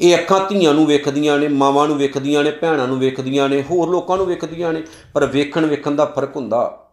[0.01, 3.89] ਇਹ ਅੱਖਾਂ ਧੀਆਂ ਨੂੰ ਵੇਖਦੀਆਂ ਨੇ, ਮਾਵਾਂ ਨੂੰ ਵੇਖਦੀਆਂ ਨੇ, ਭੈਣਾਂ ਨੂੰ ਵੇਖਦੀਆਂ ਨੇ, ਹੋਰ
[3.89, 4.83] ਲੋਕਾਂ ਨੂੰ ਵੇਖਦੀਆਂ ਨੇ,
[5.15, 6.91] ਪਰ ਵੇਖਣ ਵੇਖਣ ਦਾ ਫ਼ਰਕ ਹੁੰਦਾ।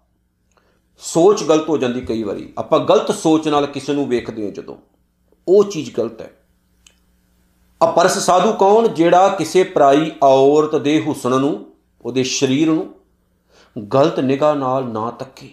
[0.99, 4.75] ਸੋਚ ਗਲਤ ਹੋ ਜਾਂਦੀ ਕਈ ਵਾਰੀ। ਆਪਾਂ ਗਲਤ ਸੋਚ ਨਾਲ ਕਿਸੇ ਨੂੰ ਵੇਖਦੇ ਹਾਂ ਜਦੋਂ।
[5.47, 6.31] ਉਹ ਚੀਜ਼ ਗਲਤ ਹੈ।
[7.83, 8.87] ਅਪਰਸ ਸਾਧੂ ਕੌਣ?
[8.87, 11.65] ਜਿਹੜਾ ਕਿਸੇ ਪਰਾਈ ਔਰਤ ਦੇ ਹੁਸਨ ਨੂੰ
[12.07, 12.93] ਉਹਦੇ ਸਰੀਰ ਨੂੰ
[13.93, 15.49] ਗਲਤ ਨਿਗਾਹ ਨਾਲ ਨਾ ਤੱਕੇ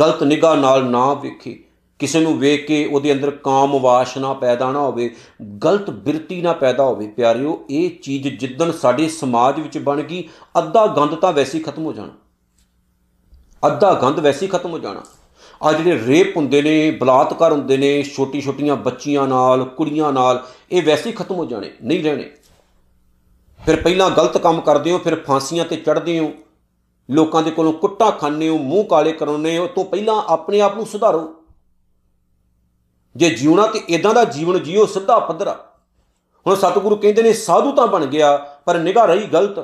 [0.00, 1.64] ਗਲਤ ਨਿਗਾਹ ਨਾਲ ਨਾ ਵੇਖੇ,
[1.98, 5.14] ਕਿਸੇ ਨੂੰ ਵੇਖ ਕੇ ਉਹਦੇ ਅੰਦਰ ਕਾਮ ਵਾਸ਼ਨਾ ਪੈਦਾ ਨਾ ਹੋਵੇ,
[5.64, 10.28] ਗਲਤ ਬਿਰਤੀ ਨਾ ਪੈਦਾ ਹੋਵੇ, ਪਿਆਰਿਓ, ਇਹ ਚੀਜ਼ ਜਿੱਦਣ ਸਾਡੇ ਸਮਾਜ ਵਿੱਚ ਬਣ ਗਈ,
[10.58, 12.12] ਅੱਧਾ ਗੰਦ ਤਾਂ ਵੈਸੇ ਹੀ ਖਤਮ ਹੋ ਜਾਣਾ।
[13.66, 15.02] ਅੱਧਾ ਗੰਦ ਵੈਸੇ ਹੀ ਖਤਮ ਹੋ ਜਾਣਾ।
[15.62, 20.82] ਆ ਜਿਹੜੇ ਰੇਪ ਹੁੰਦੇ ਨੇ, ਬਲਾਤਕਾਰ ਹੁੰਦੇ ਨੇ ਛੋਟੀ ਛੋਟੀਆਂ ਬੱਚੀਆਂ ਨਾਲ, ਕੁੜੀਆਂ ਨਾਲ, ਇਹ
[20.82, 22.30] ਵੈਸੇ ਹੀ ਖਤਮ ਹੋ ਜਾਣੇ, ਨਹੀਂ ਰਹਿਣੇ।
[23.66, 26.32] ਫਿਰ ਪਹਿਲਾਂ ਗਲਤ ਕੰਮ ਕਰਦੇ ਹੋ, ਫਿਰ ਫਾਂਸੀਆਂ ਤੇ ਚੜ੍ਹਦੇ ਹੋ।
[27.10, 30.86] ਲੋਕਾਂ ਦੇ ਕੋਲੋਂ ਕੁੱਟਾਂ ਖਾਣੇ ਹੋ, ਮੂੰਹ ਕਾਲੇ ਕਰਾਉਨੇ ਹੋ, ਤੋਂ ਪਹਿਲਾਂ ਆਪਣੇ ਆਪ ਨੂੰ
[30.86, 31.34] ਸੁਧਾਰੋ।
[33.16, 35.66] ਜੇ ਜਿਉਣਾ ਤੇ ਇਦਾਂ ਦਾ ਜੀਵਨ ਜੀਓ, ਸਿੱਧਾ ਪੱਧਰਾ।
[36.46, 39.60] ਹੁਣ ਸਤਿਗੁਰੂ ਕਹਿੰਦੇ ਨੇ, ਸਾਧੂ ਤਾਂ ਬਣ ਗਿਆ, ਪਰ ਨਿਗਾਹ ਰਹੀ ਗਲਤ।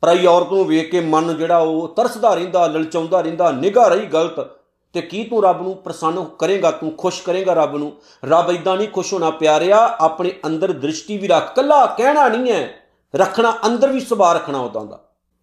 [0.00, 4.61] ਪਰਾਈ ਔਰਤ ਨੂੰ ਵੇਖ ਕੇ ਮਨ ਜਿਹੜਾ ਉਹ ਤਰਸਦਾ ਰਹਿੰਦਾ, ਲਲਚਾਉਂਦਾ ਰਹਿੰਦਾ, ਨਿਗਾਹ ਰਹੀ ਗਲਤ।
[4.94, 7.92] ਤੇ ਕੀ ਤੂੰ ਰੱਬ ਨੂੰ ਪ੍ਰਸੰਨ ਕਰੇਗਾ, ਤੂੰ ਖੁਸ਼ ਕਰੇਗਾ ਰੱਬ ਨੂੰ?
[8.24, 12.68] ਰੱਬ ਇਦਾਂ ਨਹੀਂ ਖੁਸ਼ ਹੋਣਾ ਪਿਆਰਿਆ, ਆਪਣੇ ਅੰਦਰ ਦ੍ਰਿਸ਼ਟੀ ਵੀ ਰੱਖ। ਕੱਲਾ ਕਹਿਣਾ ਨਹੀਂ ਹੈ,
[13.14, 14.98] ਰੱਖਣਾ, ਅੰਦਰ ਵੀ ਸੁਭਾਅ ਰੱਖਣਾ ਉਦਾਂ ਦਾ।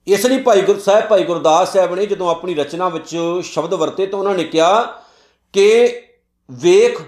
[0.07, 4.05] ਇਸ ਲਈ ਭਾਈ ਗੁਰ, ਸਾਹਿਬ ਭਾਈ ਗੁਰਦਾਸ ਸਾਹਿਬ ਨੇ ਜਦੋਂ ਆਪਣੀ ਰਚਨਾ ਵਿੱਚ ਸ਼ਬਦ ਵਰਤੇ
[4.05, 4.81] ਤਾਂ ਉਹਨਾਂ ਨੇ ਕਿਹਾ
[5.53, 6.01] ਕਿ
[6.49, 7.01] ਵੇਖ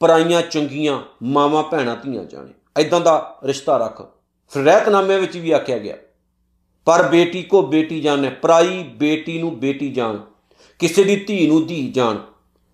[0.00, 4.02] ਪਰਾਈਆਂ ਚੰਗੀਆਂ, ਮਾਵਾਂ ਭੈਣਾਂ ਧੀਆਂ ਜਾਣੇ। ਐਦਾਂ ਦਾ ਰਿਸ਼ਤਾ ਰੱਖ।
[4.52, 5.96] ਫਿਰ ਰਹਿਤਨਾਮੇ ਵਿੱਚ ਵੀ ਆਖਿਆ ਗਿਆ,
[6.86, 10.18] ਪਰ ਬੇਟੀ ਕੋ ਬੇਟੀ ਜਾਣੇ, ਪਰਾਈ ਬੇਟੀ ਨੂੰ ਬੇਟੀ ਜਾਣ।
[10.78, 12.18] ਕਿਸੇ ਦੀ ਧੀ ਨੂੰ ਧੀ ਜਾਣ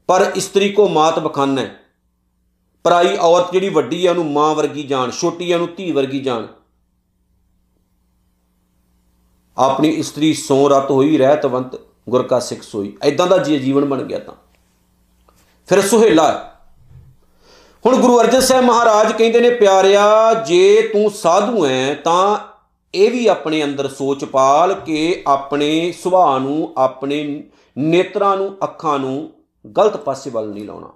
[0.06, 1.66] ਪਰ ਇਸਤਰੀ ਕੋ ਮਾਤ ਬਖਾਨਾ
[2.84, 6.46] ਪਰਾਈ ਔਰਤ ਜਿਹੜੀ ਵੱਡੀ ਹੈ ਉਹਨੂੰ ਮਾਂ ਵਰਗੀ ਜਾਣ ਛੋਟੀ ਹੈ ਉਹਨੂੰ ਧੀ ਵਰਗੀ ਜਾਣ
[9.58, 14.02] ਆਪਣੀ ਇਸਤਰੀ ਸੋ ਰਤ ਹੋਈ ਰਹਿਤਵੰਤ ਗੁਰ ਕਾ ਸਿੱਖ ਸੋਈ। ਐਦਾਂ ਦਾ ਜੀ ਜੀਵਨ ਬਣ
[14.02, 14.34] ਗਿਆ ਤਾਂ।
[15.68, 16.48] ਫਿਰ ਸੁਹੇਲਾ
[17.86, 22.38] ਹੁਣ ਗੁਰੂ ਅਰਜਨ ਸਾਹਿਬ ਮਹਾਰਾਜ ਕਹਿੰਦੇ ਨੇ, ਪਿਆਰਿਆ, ਜੇ ਤੂੰ ਸਾਧੂ ਹੈ ਤਾਂ
[22.94, 27.44] ਇਹ ਵੀ ਆਪਣੇ ਅੰਦਰ ਸੋਚ ਪਾਲ ਕੇ ਆਪਣੇ ਸੁਭਾਅ ਨੂੰ, ਆਪਣੇ
[27.76, 29.30] ਨੇਤਰਾਂ ਨੂੰ, ਅੱਖਾਂ ਨੂੰ
[29.76, 30.92] ਗਲਤ ਪਾਸੇ ਵੱਲ ਨਹੀਂ ਲਾਉਣਾ।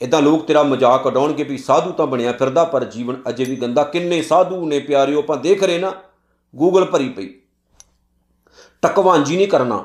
[0.00, 3.82] ਇਦਾਂ ਲੋਕ ਤੇਰਾ ਮਜ਼ਾਕ ਉਡਾਉਣਗੇ ਵੀ ਸਾਧੂ ਤਾਂ ਬਣਿਆ ਫਿਰਦਾ, ਪਰ ਜੀਵਨ ਅਜੇ ਵੀ ਗੰਦਾ।
[3.84, 5.92] ਕਿੰਨੇ ਸਾਧੂ ਨੇ ਪਿਆਰਿਓ, ਆਪਾਂ ਦੇਖ ਰਹੇ ਨਾ
[6.54, 7.28] ਗੂਗਲ ਭਰੀ ਪਈ।
[8.82, 9.84] ਟਕਵਾਂਜੀ ਨਹੀਂ ਕਰਨਾ,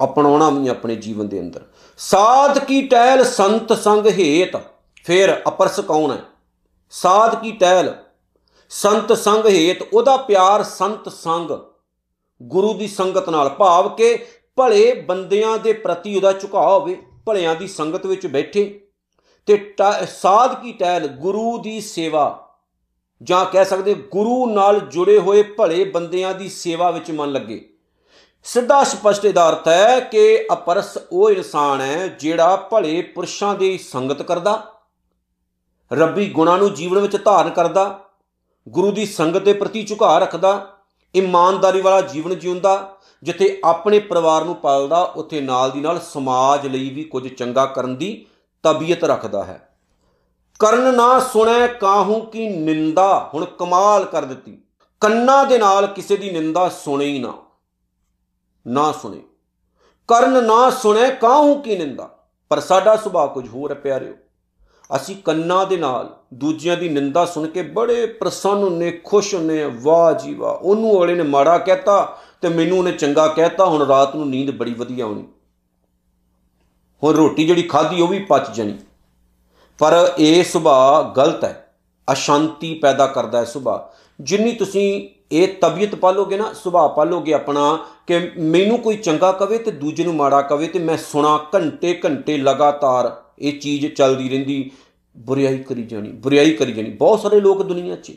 [0.00, 1.64] ਅਪਣਾਉਣਾ ਵੀ ਆਪਣੇ ਜੀਵਨ ਦੇ ਅੰਦਰ।
[1.98, 4.56] ਸਾਧ ਕੀ ਟਹਿਲ ਸੰਤ ਸੰਗ ਹੇਤ,
[5.06, 6.22] ਫਿਰ ਅਪਰਸ ਕੌਣ ਹੈ?
[6.92, 7.94] ਸਾਧ ਕੀ ਟਹਿਲ
[8.70, 11.50] ਸੰਤ ਸੰਗ ਹੇਤ, ਉਹਦਾ ਪਿਆਰ ਸੰਤ ਸੰਗ,
[12.40, 14.26] ਗੁਰੂ ਦੀ ਸੰਗਤ ਨਾਲ ਭਾਵ ਕੇ
[14.58, 18.64] ਭਲੇ ਬੰਦਿਆਂ ਦੇ ਪ੍ਰਤੀ ਉਹਦਾ ਝੁਕਾਅ ਹੋਵੇ, ਭਲਿਆਂ ਦੀ ਸੰਗਤ ਵਿੱਚ ਬੈਠੇ
[19.48, 19.56] ਤੇ
[20.10, 22.44] ਸਾਧ ਕੀ ਟਹਿਲ, ਗੁਰੂ ਦੀ ਸੇਵਾ।
[23.20, 27.60] ਜਾਂ ਕਹਿ ਸਕਦੇ ਗੁਰੂ ਨਾਲ ਜੁੜੇ ਹੋਏ ਭਲੇ ਬੰਦਿਆਂ ਦੀ ਸੇਵਾ ਵਿੱਚ ਮਨ ਲੱਗੇ।
[28.46, 34.22] ਸਿੱਧਾ ਸਪਸ਼ਟ ਇਹਦਾ ਅਰਥ ਹੈ ਕਿ ਅਪਰਸ ਉਹ ਇਨਸਾਨ ਹੈ ਜਿਹੜਾ ਭਲੇ ਪੁਰਸ਼ਾਂ ਦੀ ਸੰਗਤ
[34.22, 34.62] ਕਰਦਾ,
[35.90, 37.98] ਰੱਬੀ ਗੁਣਾਂ ਨੂੰ ਜੀਵਨ ਵਿੱਚ ਧਾਰਨ ਕਰਦਾ,
[38.66, 40.77] ਗੁਰੂ ਦੀ ਸੰਗਤ ਦੇ ਪ੍ਰਤੀ ਝੁਕਾਅ ਰੱਖਦਾ
[41.14, 46.90] ਇਮਾਨਦਾਰੀ ਵਾਲਾ ਜੀਵਨ ਜਿਉਂਦਾ, ਜਿੱਥੇ ਆਪਣੇ ਪਰਿਵਾਰ ਨੂੰ ਪਾਲਦਾ, ਉੱਥੇ ਨਾਲ ਦੀ ਨਾਲ ਸਮਾਜ ਲਈ
[46.90, 48.26] ਵੀ ਕੁਝ ਚੰਗਾ ਕਰਨ ਦੀ
[48.62, 49.76] ਤਬੀਅਤ ਰੱਖਦਾ ਹੈ।
[50.58, 54.62] ਕਰਨ ਨਾ ਸੁਣੈ ਕਾਹੂ ਕੀ ਨਿੰਦਾ, ਹੁਣ ਕਮਾਲ ਕਰ ਦਿੱਤੀ।
[55.00, 57.34] ਕੰਨਾਂ ਦੇ ਨਾਲ ਕਿਸੇ ਦੀ ਨਿੰਦਾ ਸੁਣੇ ਹੀ ਨਾ।
[58.66, 59.22] ਨਾ ਸੁਣੇ।
[60.08, 62.18] ਕਰਨ ਨਾ ਸੁਣੇ ਕਾਹੂ ਕੀ ਨਿੰਦਾ।
[62.48, 64.14] ਪਰ ਸਾਡਾ ਸੁਭਾਅ ਕੁਝ ਹੋਰ ਹੈ ਪਿਆਰਿਓ।
[64.96, 70.12] ਅਸੀਂ ਕੰਨਾਂ ਦੇ ਨਾਲ ਦੂਜਿਆਂ ਦੀ ਨਿੰਦਾ ਸੁਣ ਕੇ ਬੜੇ ਪ੍ਰਸੰਨ ਹੁੰਨੇ ਖੁਸ਼ ਹੁੰਨੇ ਵਾਹ
[70.12, 74.30] ਜੀ ਵਾਹ। ਉਹਨੂੰ ਵਾਲੇ ਨੇ ਮਾੜਾ ਕਹਿਤਾ ਤੇ ਮੈਨੂੰ ਉਹਨੇ ਚੰਗਾ ਕਹਿਤਾ, ਹੁਣ ਰਾਤ ਨੂੰ
[74.30, 75.24] ਨੀਂਦ ਬੜੀ ਵਧੀਆ ਆਉਣੀ।
[77.02, 78.78] ਹੁਣ ਰੋਟੀ ਜਿਹੜੀ ਖਾਧੀ, ਉਹ ਵੀ ਪਚ ਜਾਣੀ।
[79.78, 81.74] ਪਰ ਇਹ ਸੁਭਾਅ ਗਲਤ ਹੈ।
[82.12, 88.30] ਅਸ਼ਾਂਤੀ ਪੈਦਾ ਕਰਦਾ ਹੈ ਸੁਭਾਅ। ਜਿੰਨੀ ਤੁਸੀਂ ਇਹ ਤਬੀਅਤ ਪਾਲੋਗੇ ਨਾ, ਸੁਭਾਅ ਪਾਲੋਗੇ ਆਪਣਾ ਕਿ
[88.38, 93.22] ਮੈਨੂੰ ਕੋਈ ਚੰਗਾ ਕਵੇ ਤੇ ਦੂਜੇ ਨੂੰ ਮਾੜਾ ਕਵੇ ਤੇ ਮੈਂ ਸੁਣਾ ਘੰਟੇ ਘੰਟੇ ਲਗਾਤਾਰ
[93.38, 94.70] ਇਹ ਚੀਜ਼ ਚੱਲਦੀ ਰਹਿੰਦੀ।
[95.18, 98.12] ਬੁਰੀਾਈ ਕਰੀ ਜਾਣੀ, ਬੁਰੀਾਈ ਕਰੀ ਜਾਣੀ। ਬਹੁਤ ਸਾਰੇ ਲੋਕ ਦੁਨੀਆ 'ਚ।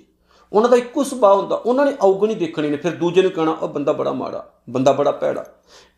[0.53, 3.67] ਉਹਨਾਂ ਦਾ ਇੱਕੋ ਸੁਭਾਅ ਹੁੰਦਾ। ਉਹਨਾਂ ਨੇ ਔਗਣੀ ਦੇਖਣੀ ਨੇ, ਫਿਰ ਦੂਜੇ ਨੂੰ ਕਹਿਣਾ, ਉਹ
[3.67, 5.45] ਬੰਦਾ ਬੜਾ ਮਾੜਾ, ਬੰਦਾ ਬੜਾ ਭੈੜਾ।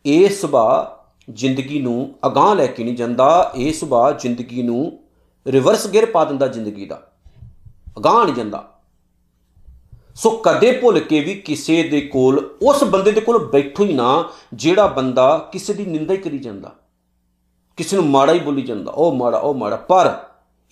[0.06, 4.98] ਇਹ ਸੁਭਾਅ ਜ਼ਿੰਦਗੀ ਨੂੰ ਅਗਾਹ ਲੈ ਕੇ ਨਹੀਂ ਜਾਂਦਾ। ਇਹ ਸੁਭਾਅ ਜ਼ਿੰਦਗੀ ਨੂੰ
[5.46, 7.10] ਰਿਵਰਸ ਗੇਅਰ ਪਾ ਦਿੰਦਾ ਜ਼ਿੰਦਗੀ ਦਾ।
[7.98, 8.70] ਅਗਾਹ ਨਹੀਂ ਜਾਂਦਾ।
[10.14, 14.30] ਸੋ ਕਦੇ ਭੁੱਲ ਕੇ ਵੀ ਕਿਸੇ ਦੇ ਕੋਲ, ਉਸ ਬੰਦੇ ਦੇ ਕੋਲ ਬੈਠੋ ਹੀ ਨਾ,
[14.54, 16.72] ਜਿਹੜਾ ਬੰਦਾ ਕਿਸੇ ਦੀ ਨਿੰਦਾ ਹੀ ਕਰੀ ਜਾਂਦਾ।
[17.76, 20.18] ਕਿਸੇ ਨੂੰ ਮਾੜਾ ਹੀ ਬੋਲੀ ਜਾਂਦਾ। ਉਹ ਮਾੜਾ ਉਹ ਮਾੜਾ। ਪਰ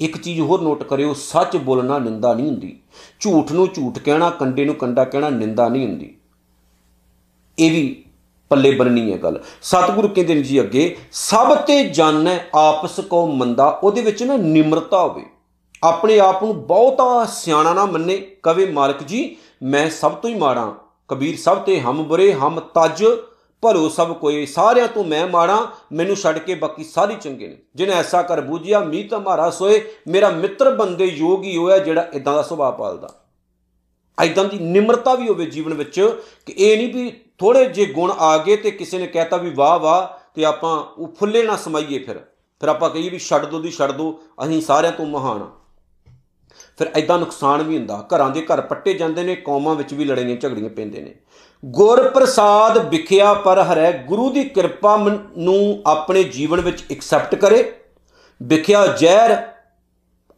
[0.05, 2.79] ਇੱਕ ਚੀਜ਼ ਹੋਰ ਨੋਟ ਕਰਿਓ, ਸੱਚ ਬੋਲਣਾ ਨਿੰਦਾ ਨਹੀਂ ਹੁੰਦੀ।
[3.21, 6.17] ਝੂਠ ਨੂੰ ਝੂਠ ਕਹਿਣਾ, ਕੰਡੇ ਨੂੰ ਕੰਡਾ ਕਹਿਣਾ ਨਿੰਦਾ ਨਹੀਂ ਹੁੰਦੀ।
[7.59, 8.05] ਇਹ ਵੀ
[8.49, 13.81] ਪੱਲੇ ਬੰਨਣੀ ਹੈ ਗੱਲ। ਸਤਿਗੁਰੂ ਕਹਿੰਦੇ ਨੇ ਜੀ ਅੱਗੇ, ਸਭ ਤੇ ਜਾਣੈ ਆਪਸ ਕੋ ਮੰਦਾ,
[13.83, 15.23] ਉਹਦੇ ਵਿੱਚ ਨਾ ਨਿਮਰਤਾ ਹੋਵੇ।
[15.83, 20.75] ਆਪਣੇ ਆਪ ਨੂੰ ਬਹੁਤਾ ਸਿਆਣਾ ਨਾ ਮੰਨੇ। ਕਵੇ ਮਾਲਕ ਜੀ, ਮੈਂ ਸਭ ਤੋਂ ਹੀ ਮਾੜਾ,
[21.09, 23.05] ਕਬੀਰ ਸਭ ਤੇ ਹਮ ਬੁਰੇ, ਹਮ ਤਜ
[23.63, 27.93] ਭਰੋ ਸਭ ਕੋਈ ਸਾਰਿਆਂ ਤੋਂ ਮੈਂ ਮਾੜਾ, ਮੈਨੂੰ ਛੱਡ ਕੇ ਬਾਕੀ ਸਾਰੇ ਚੰਗੇ ਨੇ। ਜਿਹਨੇ
[27.93, 32.43] ਐਸਾ ਕਰ ਬੂਝਿਆ ਮੀਤ ਹਮਾਰਾ ਸੋਏ, ਮੇਰਾ ਮਿੱਤਰ ਬੰਦੇ ਯੋਗ ਹੀ ਹੋਇਆ ਜਿਹੜਾ ਇਦਾਂ ਦਾ
[32.43, 33.09] ਸੁਭਾਅ ਪਾਲਦਾ।
[34.21, 38.39] ਐਦਾਂ ਦੀ ਨਿਮਰਤਾ ਵੀ ਹੋਵੇ ਜੀਵਨ ਵਿੱਚ ਕਿ ਇਹ ਨਹੀਂ ਵੀ ਥੋੜੇ ਜੇ ਗੁਣ ਆ
[38.39, 42.19] ਗਏ ਤੇ ਕਿਸੇ ਨੇ ਕਹਿਤਾ ਵੀ ਵਾਹ ਵਾਹ ਤੇ ਆਪਾਂ ਉਹ ਫੁੱਲੇ ਨਾ ਸਮਾਈਏ ਫਿਰ।
[42.61, 45.51] ਫਿਰ ਆਪਾਂ ਕਹੀਏ ਵੀ ਛੱਡ ਦੋ ਦੀ ਛੱਡ ਦੋ, ਅਸੀਂ ਸਾਰਿਆਂ ਤੋਂ ਮਹਾਨ ਆ।
[46.79, 50.37] ਫਿਰ ਐਦਾਂ ਨੁਕਸਾਨ ਵੀ ਹੁੰਦਾ। ਘਰਾਂ ਦੇ ਘਰ ਪੱਟੇ ਜਾਂਦੇ ਨੇ, ਕੌਮਾਂ ਵਿੱਚ ਵੀ ਲੜਾਈਆਂ
[50.37, 51.15] ਝਗੜੀਆਂ ਪੈਂਦੇ ਨੇ।
[51.65, 54.97] ਗੁਰ ਪ੍ਰਸਾਦ ਵਿਖਿਆ ਪਰ ਹਰੈ ਗੁਰੂ ਦੀ ਕਿਰਪਾ
[55.39, 57.73] ਨੂੰ ਆਪਣੇ ਜੀਵਨ ਵਿੱਚ ਐਕਸੈਪਟ ਕਰੇ।
[58.43, 59.37] ਵਿਖਿਆ ਜ਼ਹਿਰ,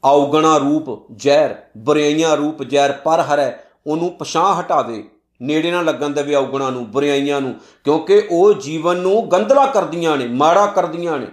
[0.04, 3.52] ਔਗਣਾ ਰੂਪ ਜ਼ਹਿਰ, ਬੁਰਾਈਆਂ ਰੂਪ ਜ਼ਹਿਰ ਪਰ ਹਰੈ
[3.86, 5.04] ਉਹਨੂੰ ਪਛਾਹ ਹਟਾਵੇ।
[5.42, 10.26] ਨੇੜੇ ਨਾ ਲੱਗਣ ਦੇਵੇ ਔਗਣਾ ਨੂੰ, ਬੁਰਾਈਆਂ ਨੂੰ, ਕਿਉਂਕਿ ਉਹ ਜੀਵਨ ਨੂੰ ਗੰਦਲਾ ਕਰਦੀਆਂ ਨੇ,
[10.26, 11.26] ਮਾੜਾ ਕਰਦੀਆਂ ਨੇ।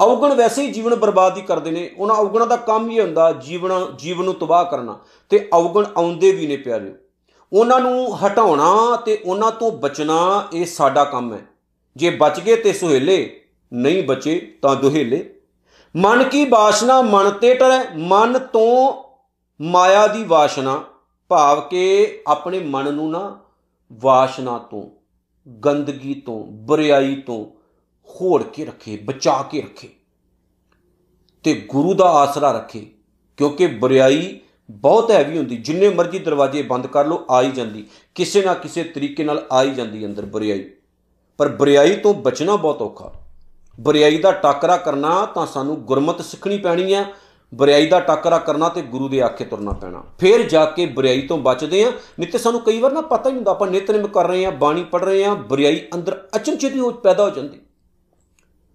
[0.00, 3.72] ਔਗਣ ਵੈਸੇ ਹੀ ਜੀਵਨ ਬਰਬਾਦ ਹੀ ਕਰਦੇ ਨੇ, ਉਹਨਾਂ ਔਗਣਾਂ ਦਾ ਕੰਮ ਹੀ ਹੁੰਦਾ ਜੀਵਨ
[3.96, 4.98] ਜੀਵਨ ਨੂੰ ਤਬਾਹ ਕਰਨਾ।
[5.30, 6.94] ਤੇ ਔਗਣ ਆਉਂਦੇ ਵੀ ਨੇ ਪਿਆਰੇ
[7.52, 11.40] ਉਹਨਾਂ ਨੂੰ ਹਟਾਉਣਾ ਤੇ ਉਹਨਾਂ ਤੋਂ ਬਚਣਾ ਇਹ ਸਾਡਾ ਕੰਮ ਹੈ।
[11.96, 15.34] ਜੇ ਬਚ ਗਏ ਤੇ ਸੁਹੇਲੇ, ਨਹੀਂ ਬਚੇ ਤਾਂ ਦੁਹੇਲੇ।
[15.96, 19.04] ਮਨ ਕੀ ਬਾਸ਼ਨਾ ਮਨ ਤੇ ਟਰੈ, ਮਨ ਤੋਂ
[19.60, 20.84] ਮਾਇਆ ਦੀ ਵਾਸ਼ਨਾ,
[21.28, 23.40] ਭਾਵ ਕਿ ਆਪਣੇ ਮਨ ਨੂੰ ਨਾ
[23.92, 24.90] ਵਾਸ਼ਨਾ ਤੋਂ,
[25.50, 27.46] ਗੰਦਗੀ ਤੋਂ, ਬੁਰੀਾਈ ਤੋਂ
[28.08, 29.88] ਹੋੜ ਕੇ ਰੱਖੇ, ਬਚਾ ਕੇ ਰੱਖੇ।
[31.42, 32.86] ਤੇ ਗੁਰੂ ਦਾ ਆਸਰਾ ਰੱਖੇ,
[33.36, 38.42] ਕਿਉਂਕਿ ਬੁਰੀਾਈ ਬਹੁਤ ਹੈਵੀ ਹੁੰਦੀ, ਜਿੰਨੇ ਮਰਜ਼ੀ ਦਰਵਾਜ਼ੇ ਬੰਦ ਕਰ ਲਓ, ਆ ਹੀ ਜਾਂਦੀ। ਕਿਸੇ
[38.42, 40.70] ਨਾ ਕਿਸੇ ਤਰੀਕੇ ਨਾਲ ਆ ਹੀ ਜਾਂਦੀ ਅੰਦਰ ਬੁਰੀਾਈ
[41.38, 43.12] ਪਰ ਬੁਰੀਾਈ ਤੋਂ ਬਚਣਾ ਬਹੁਤ ਔਖਾ।
[43.80, 47.04] ਬੁਰੀਾਈ ਦਾ ਟਾਕਰਾ ਕਰਨਾ ਤਾਂ ਸਾਨੂੰ ਗੁਰਮਤ ਸਿੱਖਣੀ ਪੈਣੀ ਆ।
[47.54, 51.38] ਬੁਰੀਾਈ ਦਾ ਟਾਕਰਾ ਕਰਨਾ ਤੇ ਗੁਰੂ ਦੇ ਆਖੇ ਤੁਰਨਾ ਪੈਣਾ। ਫਿਰ ਜਾ ਕੇ ਬੁਰੀਾਈ ਤੋਂ
[51.38, 54.46] ਬਚਦੇ ਆ। ਨਹੀਂ ਤੇ ਸਾਨੂੰ ਕਈ ਵਾਰ ਨਾ ਪਤਾ ਹੀ ਹੁੰਦਾ, ਆਪਾਂ ਨਿਤਨੇਮ ਕਰ ਰਹੇ
[54.46, 57.60] ਆ, ਬਾਣੀ ਪੜ ਰਹੇ ਆ ਬੁਰੀਾਈ ਅੰਦਰ ਅਚਨਚੇਤੀ ਹੋ ਪੈਦਾ ਹੋ ਜਾਂਦੀ।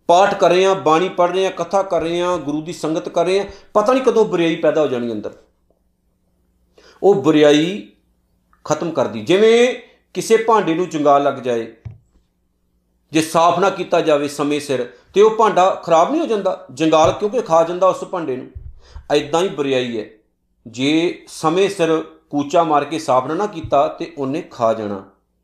[0.07, 3.09] ਪਾਠ ਕਰ ਰਹੇ ਆ, ਬਾਣੀ ਪੜ ਰਹੇ ਆ, ਕਥਾ ਕਰ ਰਹੇ ਆ, ਗੁਰੂ ਦੀ ਸੰਗਤ
[3.09, 5.31] ਕਰ ਰਹੇ ਆ, ਪਤਾ ਨਹੀਂ ਕਦੋਂ ਬੁਰੀਾਈ ਪੈਦਾ ਹੋ ਜਾਣੀ ਅੰਦਰ।
[7.03, 7.87] ਉਹ ਬੁਰੀਾਈ
[8.65, 9.73] ਖਤਮ ਕਰਦੀ। ਜਿਵੇਂ
[10.13, 11.73] ਕਿਸੇ ਭਾਂਡੇ ਨੂੰ ਜੰਗਾਲ ਲੱਗ ਜਾਏ,
[13.11, 17.11] ਜੇ ਸਾਫ਼ ਨਾ ਕੀਤਾ ਜਾਵੇ ਸਮੇਂ ਸਿਰ, ਤੇ ਉਹ ਭਾਂਡਾ ਖਰਾਬ ਨਹੀਂ ਹੋ ਜਾਂਦਾ, ਜੰਗਾਲ
[17.11, 18.47] ਕਿਉਂਕਿ ਖਾ ਜਾਂਦਾ ਉਸ ਭਾਂਡੇ ਨੂੰ।
[19.11, 20.05] ਐਦਾਂ ਹੀ ਬੁਰੀਾਈ ਹੈ।
[20.67, 25.03] ਜੇ ਸਮੇਂ ਸਿਰ ਕੂਚਾ ਮਾਰ ਕੇ ਸਾਫ਼ ਨਾ ਕੀਤਾ, ਤੇ ਉਹਨੇ ਖਾ ਜਾਣਾ,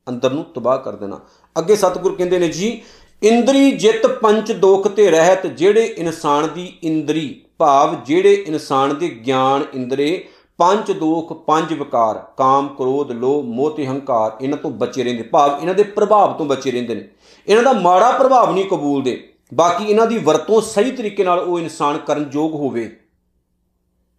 [0.09, 1.19] ਅੰਦਰ ਨੂੰ ਤਬਾਹ ਕਰ ਦੇਣਾ।
[1.59, 2.81] ਅੱਗੇ ਸਤਿਗੁਰ ਕਹਿੰਦੇ ਨੇ ਜੀ,
[3.23, 9.65] ਇੰਦਰੀ ਜਿਤ ਪੰਚ ਦੋਖ ਤੇ ਰਹਿਤ, ਜਿਹੜੇ ਇਨਸਾਨ ਦੀ ਇੰਦਰੀ ਭਾਵ, ਜਿਹੜੇ ਇਨਸਾਨ ਦੇ ਗਿਆਨ
[9.73, 15.23] ਇੰਦਰੇ ਪੰਜ ਦੋਖ, ਪੰਜ ਵਿਕਾਰ, ਕਾਮ, ਕ੍ਰੋਧ, ਲੋਭ, ਮੋਹ ਤੇ ਹੰਕਾਰ, ਇਹਨਾਂ ਤੋਂ ਬਚੇ ਰਹਿੰਦੇ।
[15.23, 17.07] ਭਾਵ ਇਹਨਾਂ ਦੇ ਪ੍ਰਭਾਵ ਤੋਂ ਬਚੇ ਰਹਿੰਦੇ ਨੇ।
[17.47, 21.59] ਇਹਨਾਂ ਦਾ ਮਾੜਾ ਪ੍ਰਭਾਵ ਨਹੀਂ ਕਬੂਲ ਦੇ। ਬਾਕੀ ਇਹਨਾਂ ਦੀ ਵਰਤੋਂ ਸਹੀ ਤਰੀਕੇ ਨਾਲ ਉਹ
[21.59, 22.99] ਇਨਸਾਨ ਕਰਨ ਯੋਗ ਹੋਵੇ।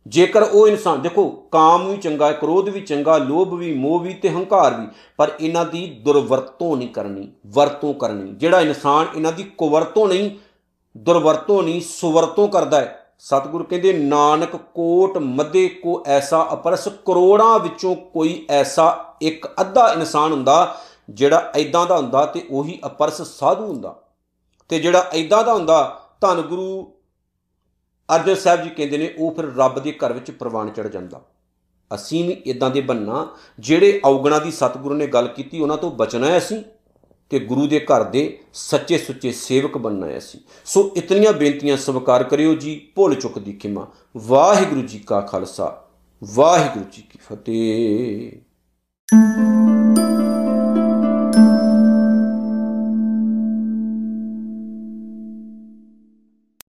[0.06, 4.14] ਜੇਕਰ ਉਹ ਇਨਸਾਨ ਦੇਖੋ, ਕਾਮ ਵੀ ਚੰਗਾ ਹੈ ਕ੍ਰੋਧ ਵੀ ਚੰਗਾ, ਲੋਭ ਵੀ, ਮੋਹ ਵੀ
[4.14, 9.42] ਤੇ ਹੰਕਾਰ ਵੀ, ਪਰ ਇਹਨਾਂ ਦੀ ਦੁਰਵਰਤੋਂ ਨਹੀਂ ਕਰਨੀ, ਵਰਤੋਂ ਕਰਨੀ। ਜਿਹੜਾ ਇਨਸਾਨ ਇਹਨਾਂ ਦੀ
[9.42, 10.30] ਕੁਵਰਤੋਂ ਨਹੀਂ,
[10.96, 17.96] ਦੁਰਵਰਤੋਂ ਨਹੀਂ, ਸੁਵਰਤੋਂ ਕਰਦਾ ਹੈ ਸਤਿਗੁਰ ਕਹਿੰਦੇ, ਨਾਨਕ ਕੋਟ ਮੱਦੇ ਕੋ ਐਸਾ ਅਪਰਸ, ਕਰੋੜਾਂ ਵਿੱਚੋਂ
[17.96, 24.02] ਕੋਈ ਐਸਾ ਇੱਕ ਅੱਧਾ ਇਨਸਾਨ ਹੁੰਦਾ ਜਿਹੜਾ ਐਦਾਂ ਦਾ ਹੁੰਦਾ ਤੇ ਉਹੀ ਅਪਰਸ ਸਾਧੂ ਹੁੰਦਾ।
[24.68, 26.92] ਤੇ ਜਿਹੜਾ ਐਦਾਂ ਦਾ ਹੁੰਦਾ, ਧੰਨ ਗੁਰੂ
[28.14, 31.20] ਅਰਜਨ ਸਾਹਿਬ ਜੀ ਕਹਿੰਦੇ ਨੇ, ਉਹ ਫਿਰ ਰੱਬ ਦੇ ਘਰ ਵਿੱਚ ਪ੍ਰਵਾਨ ਚੜ ਜਾਂਦਾ।
[31.94, 33.26] ਅਸੀਂ ਵੀ ਇਦਾਂ ਦੇ ਬੰਨਾ,
[33.58, 36.64] ਜਿਹੜੇ ਔਗਣਾ ਦੀ ਸਤਿਗੁਰੂ ਨੇ ਗੱਲ ਕੀਤੀ, ਉਹਨਾਂ ਤੋਂ ਬਚਣਾ ਹੈ ਅਸੀਂ।
[37.30, 42.24] ਤੇ ਗੁਰੂ ਦੇ ਘਰ ਦੇ ਸੱਚੇ ਸੁੱਚੇ ਸੇਵਕ ਬਣਨਾ ਹੈ ਅਸੀਂ ਸੋ ਇਤਨੀਆਂ ਬੇਨਤੀਆਂ ਸਵਾਰ
[42.24, 43.86] ਕਰਿਓ ਜੀ, ਭੁੱਲ ਚੁੱਕ ਦੀ ਖਿਮਾ।
[44.16, 45.88] ਵਾਹਿਗੁਰੂ ਜੀ ਕਾ ਖਾਲਸਾ,
[46.24, 48.32] ਵਾਹਿਗੁਰੂ ਜੀ ਕੀ ਫਤਿਹ।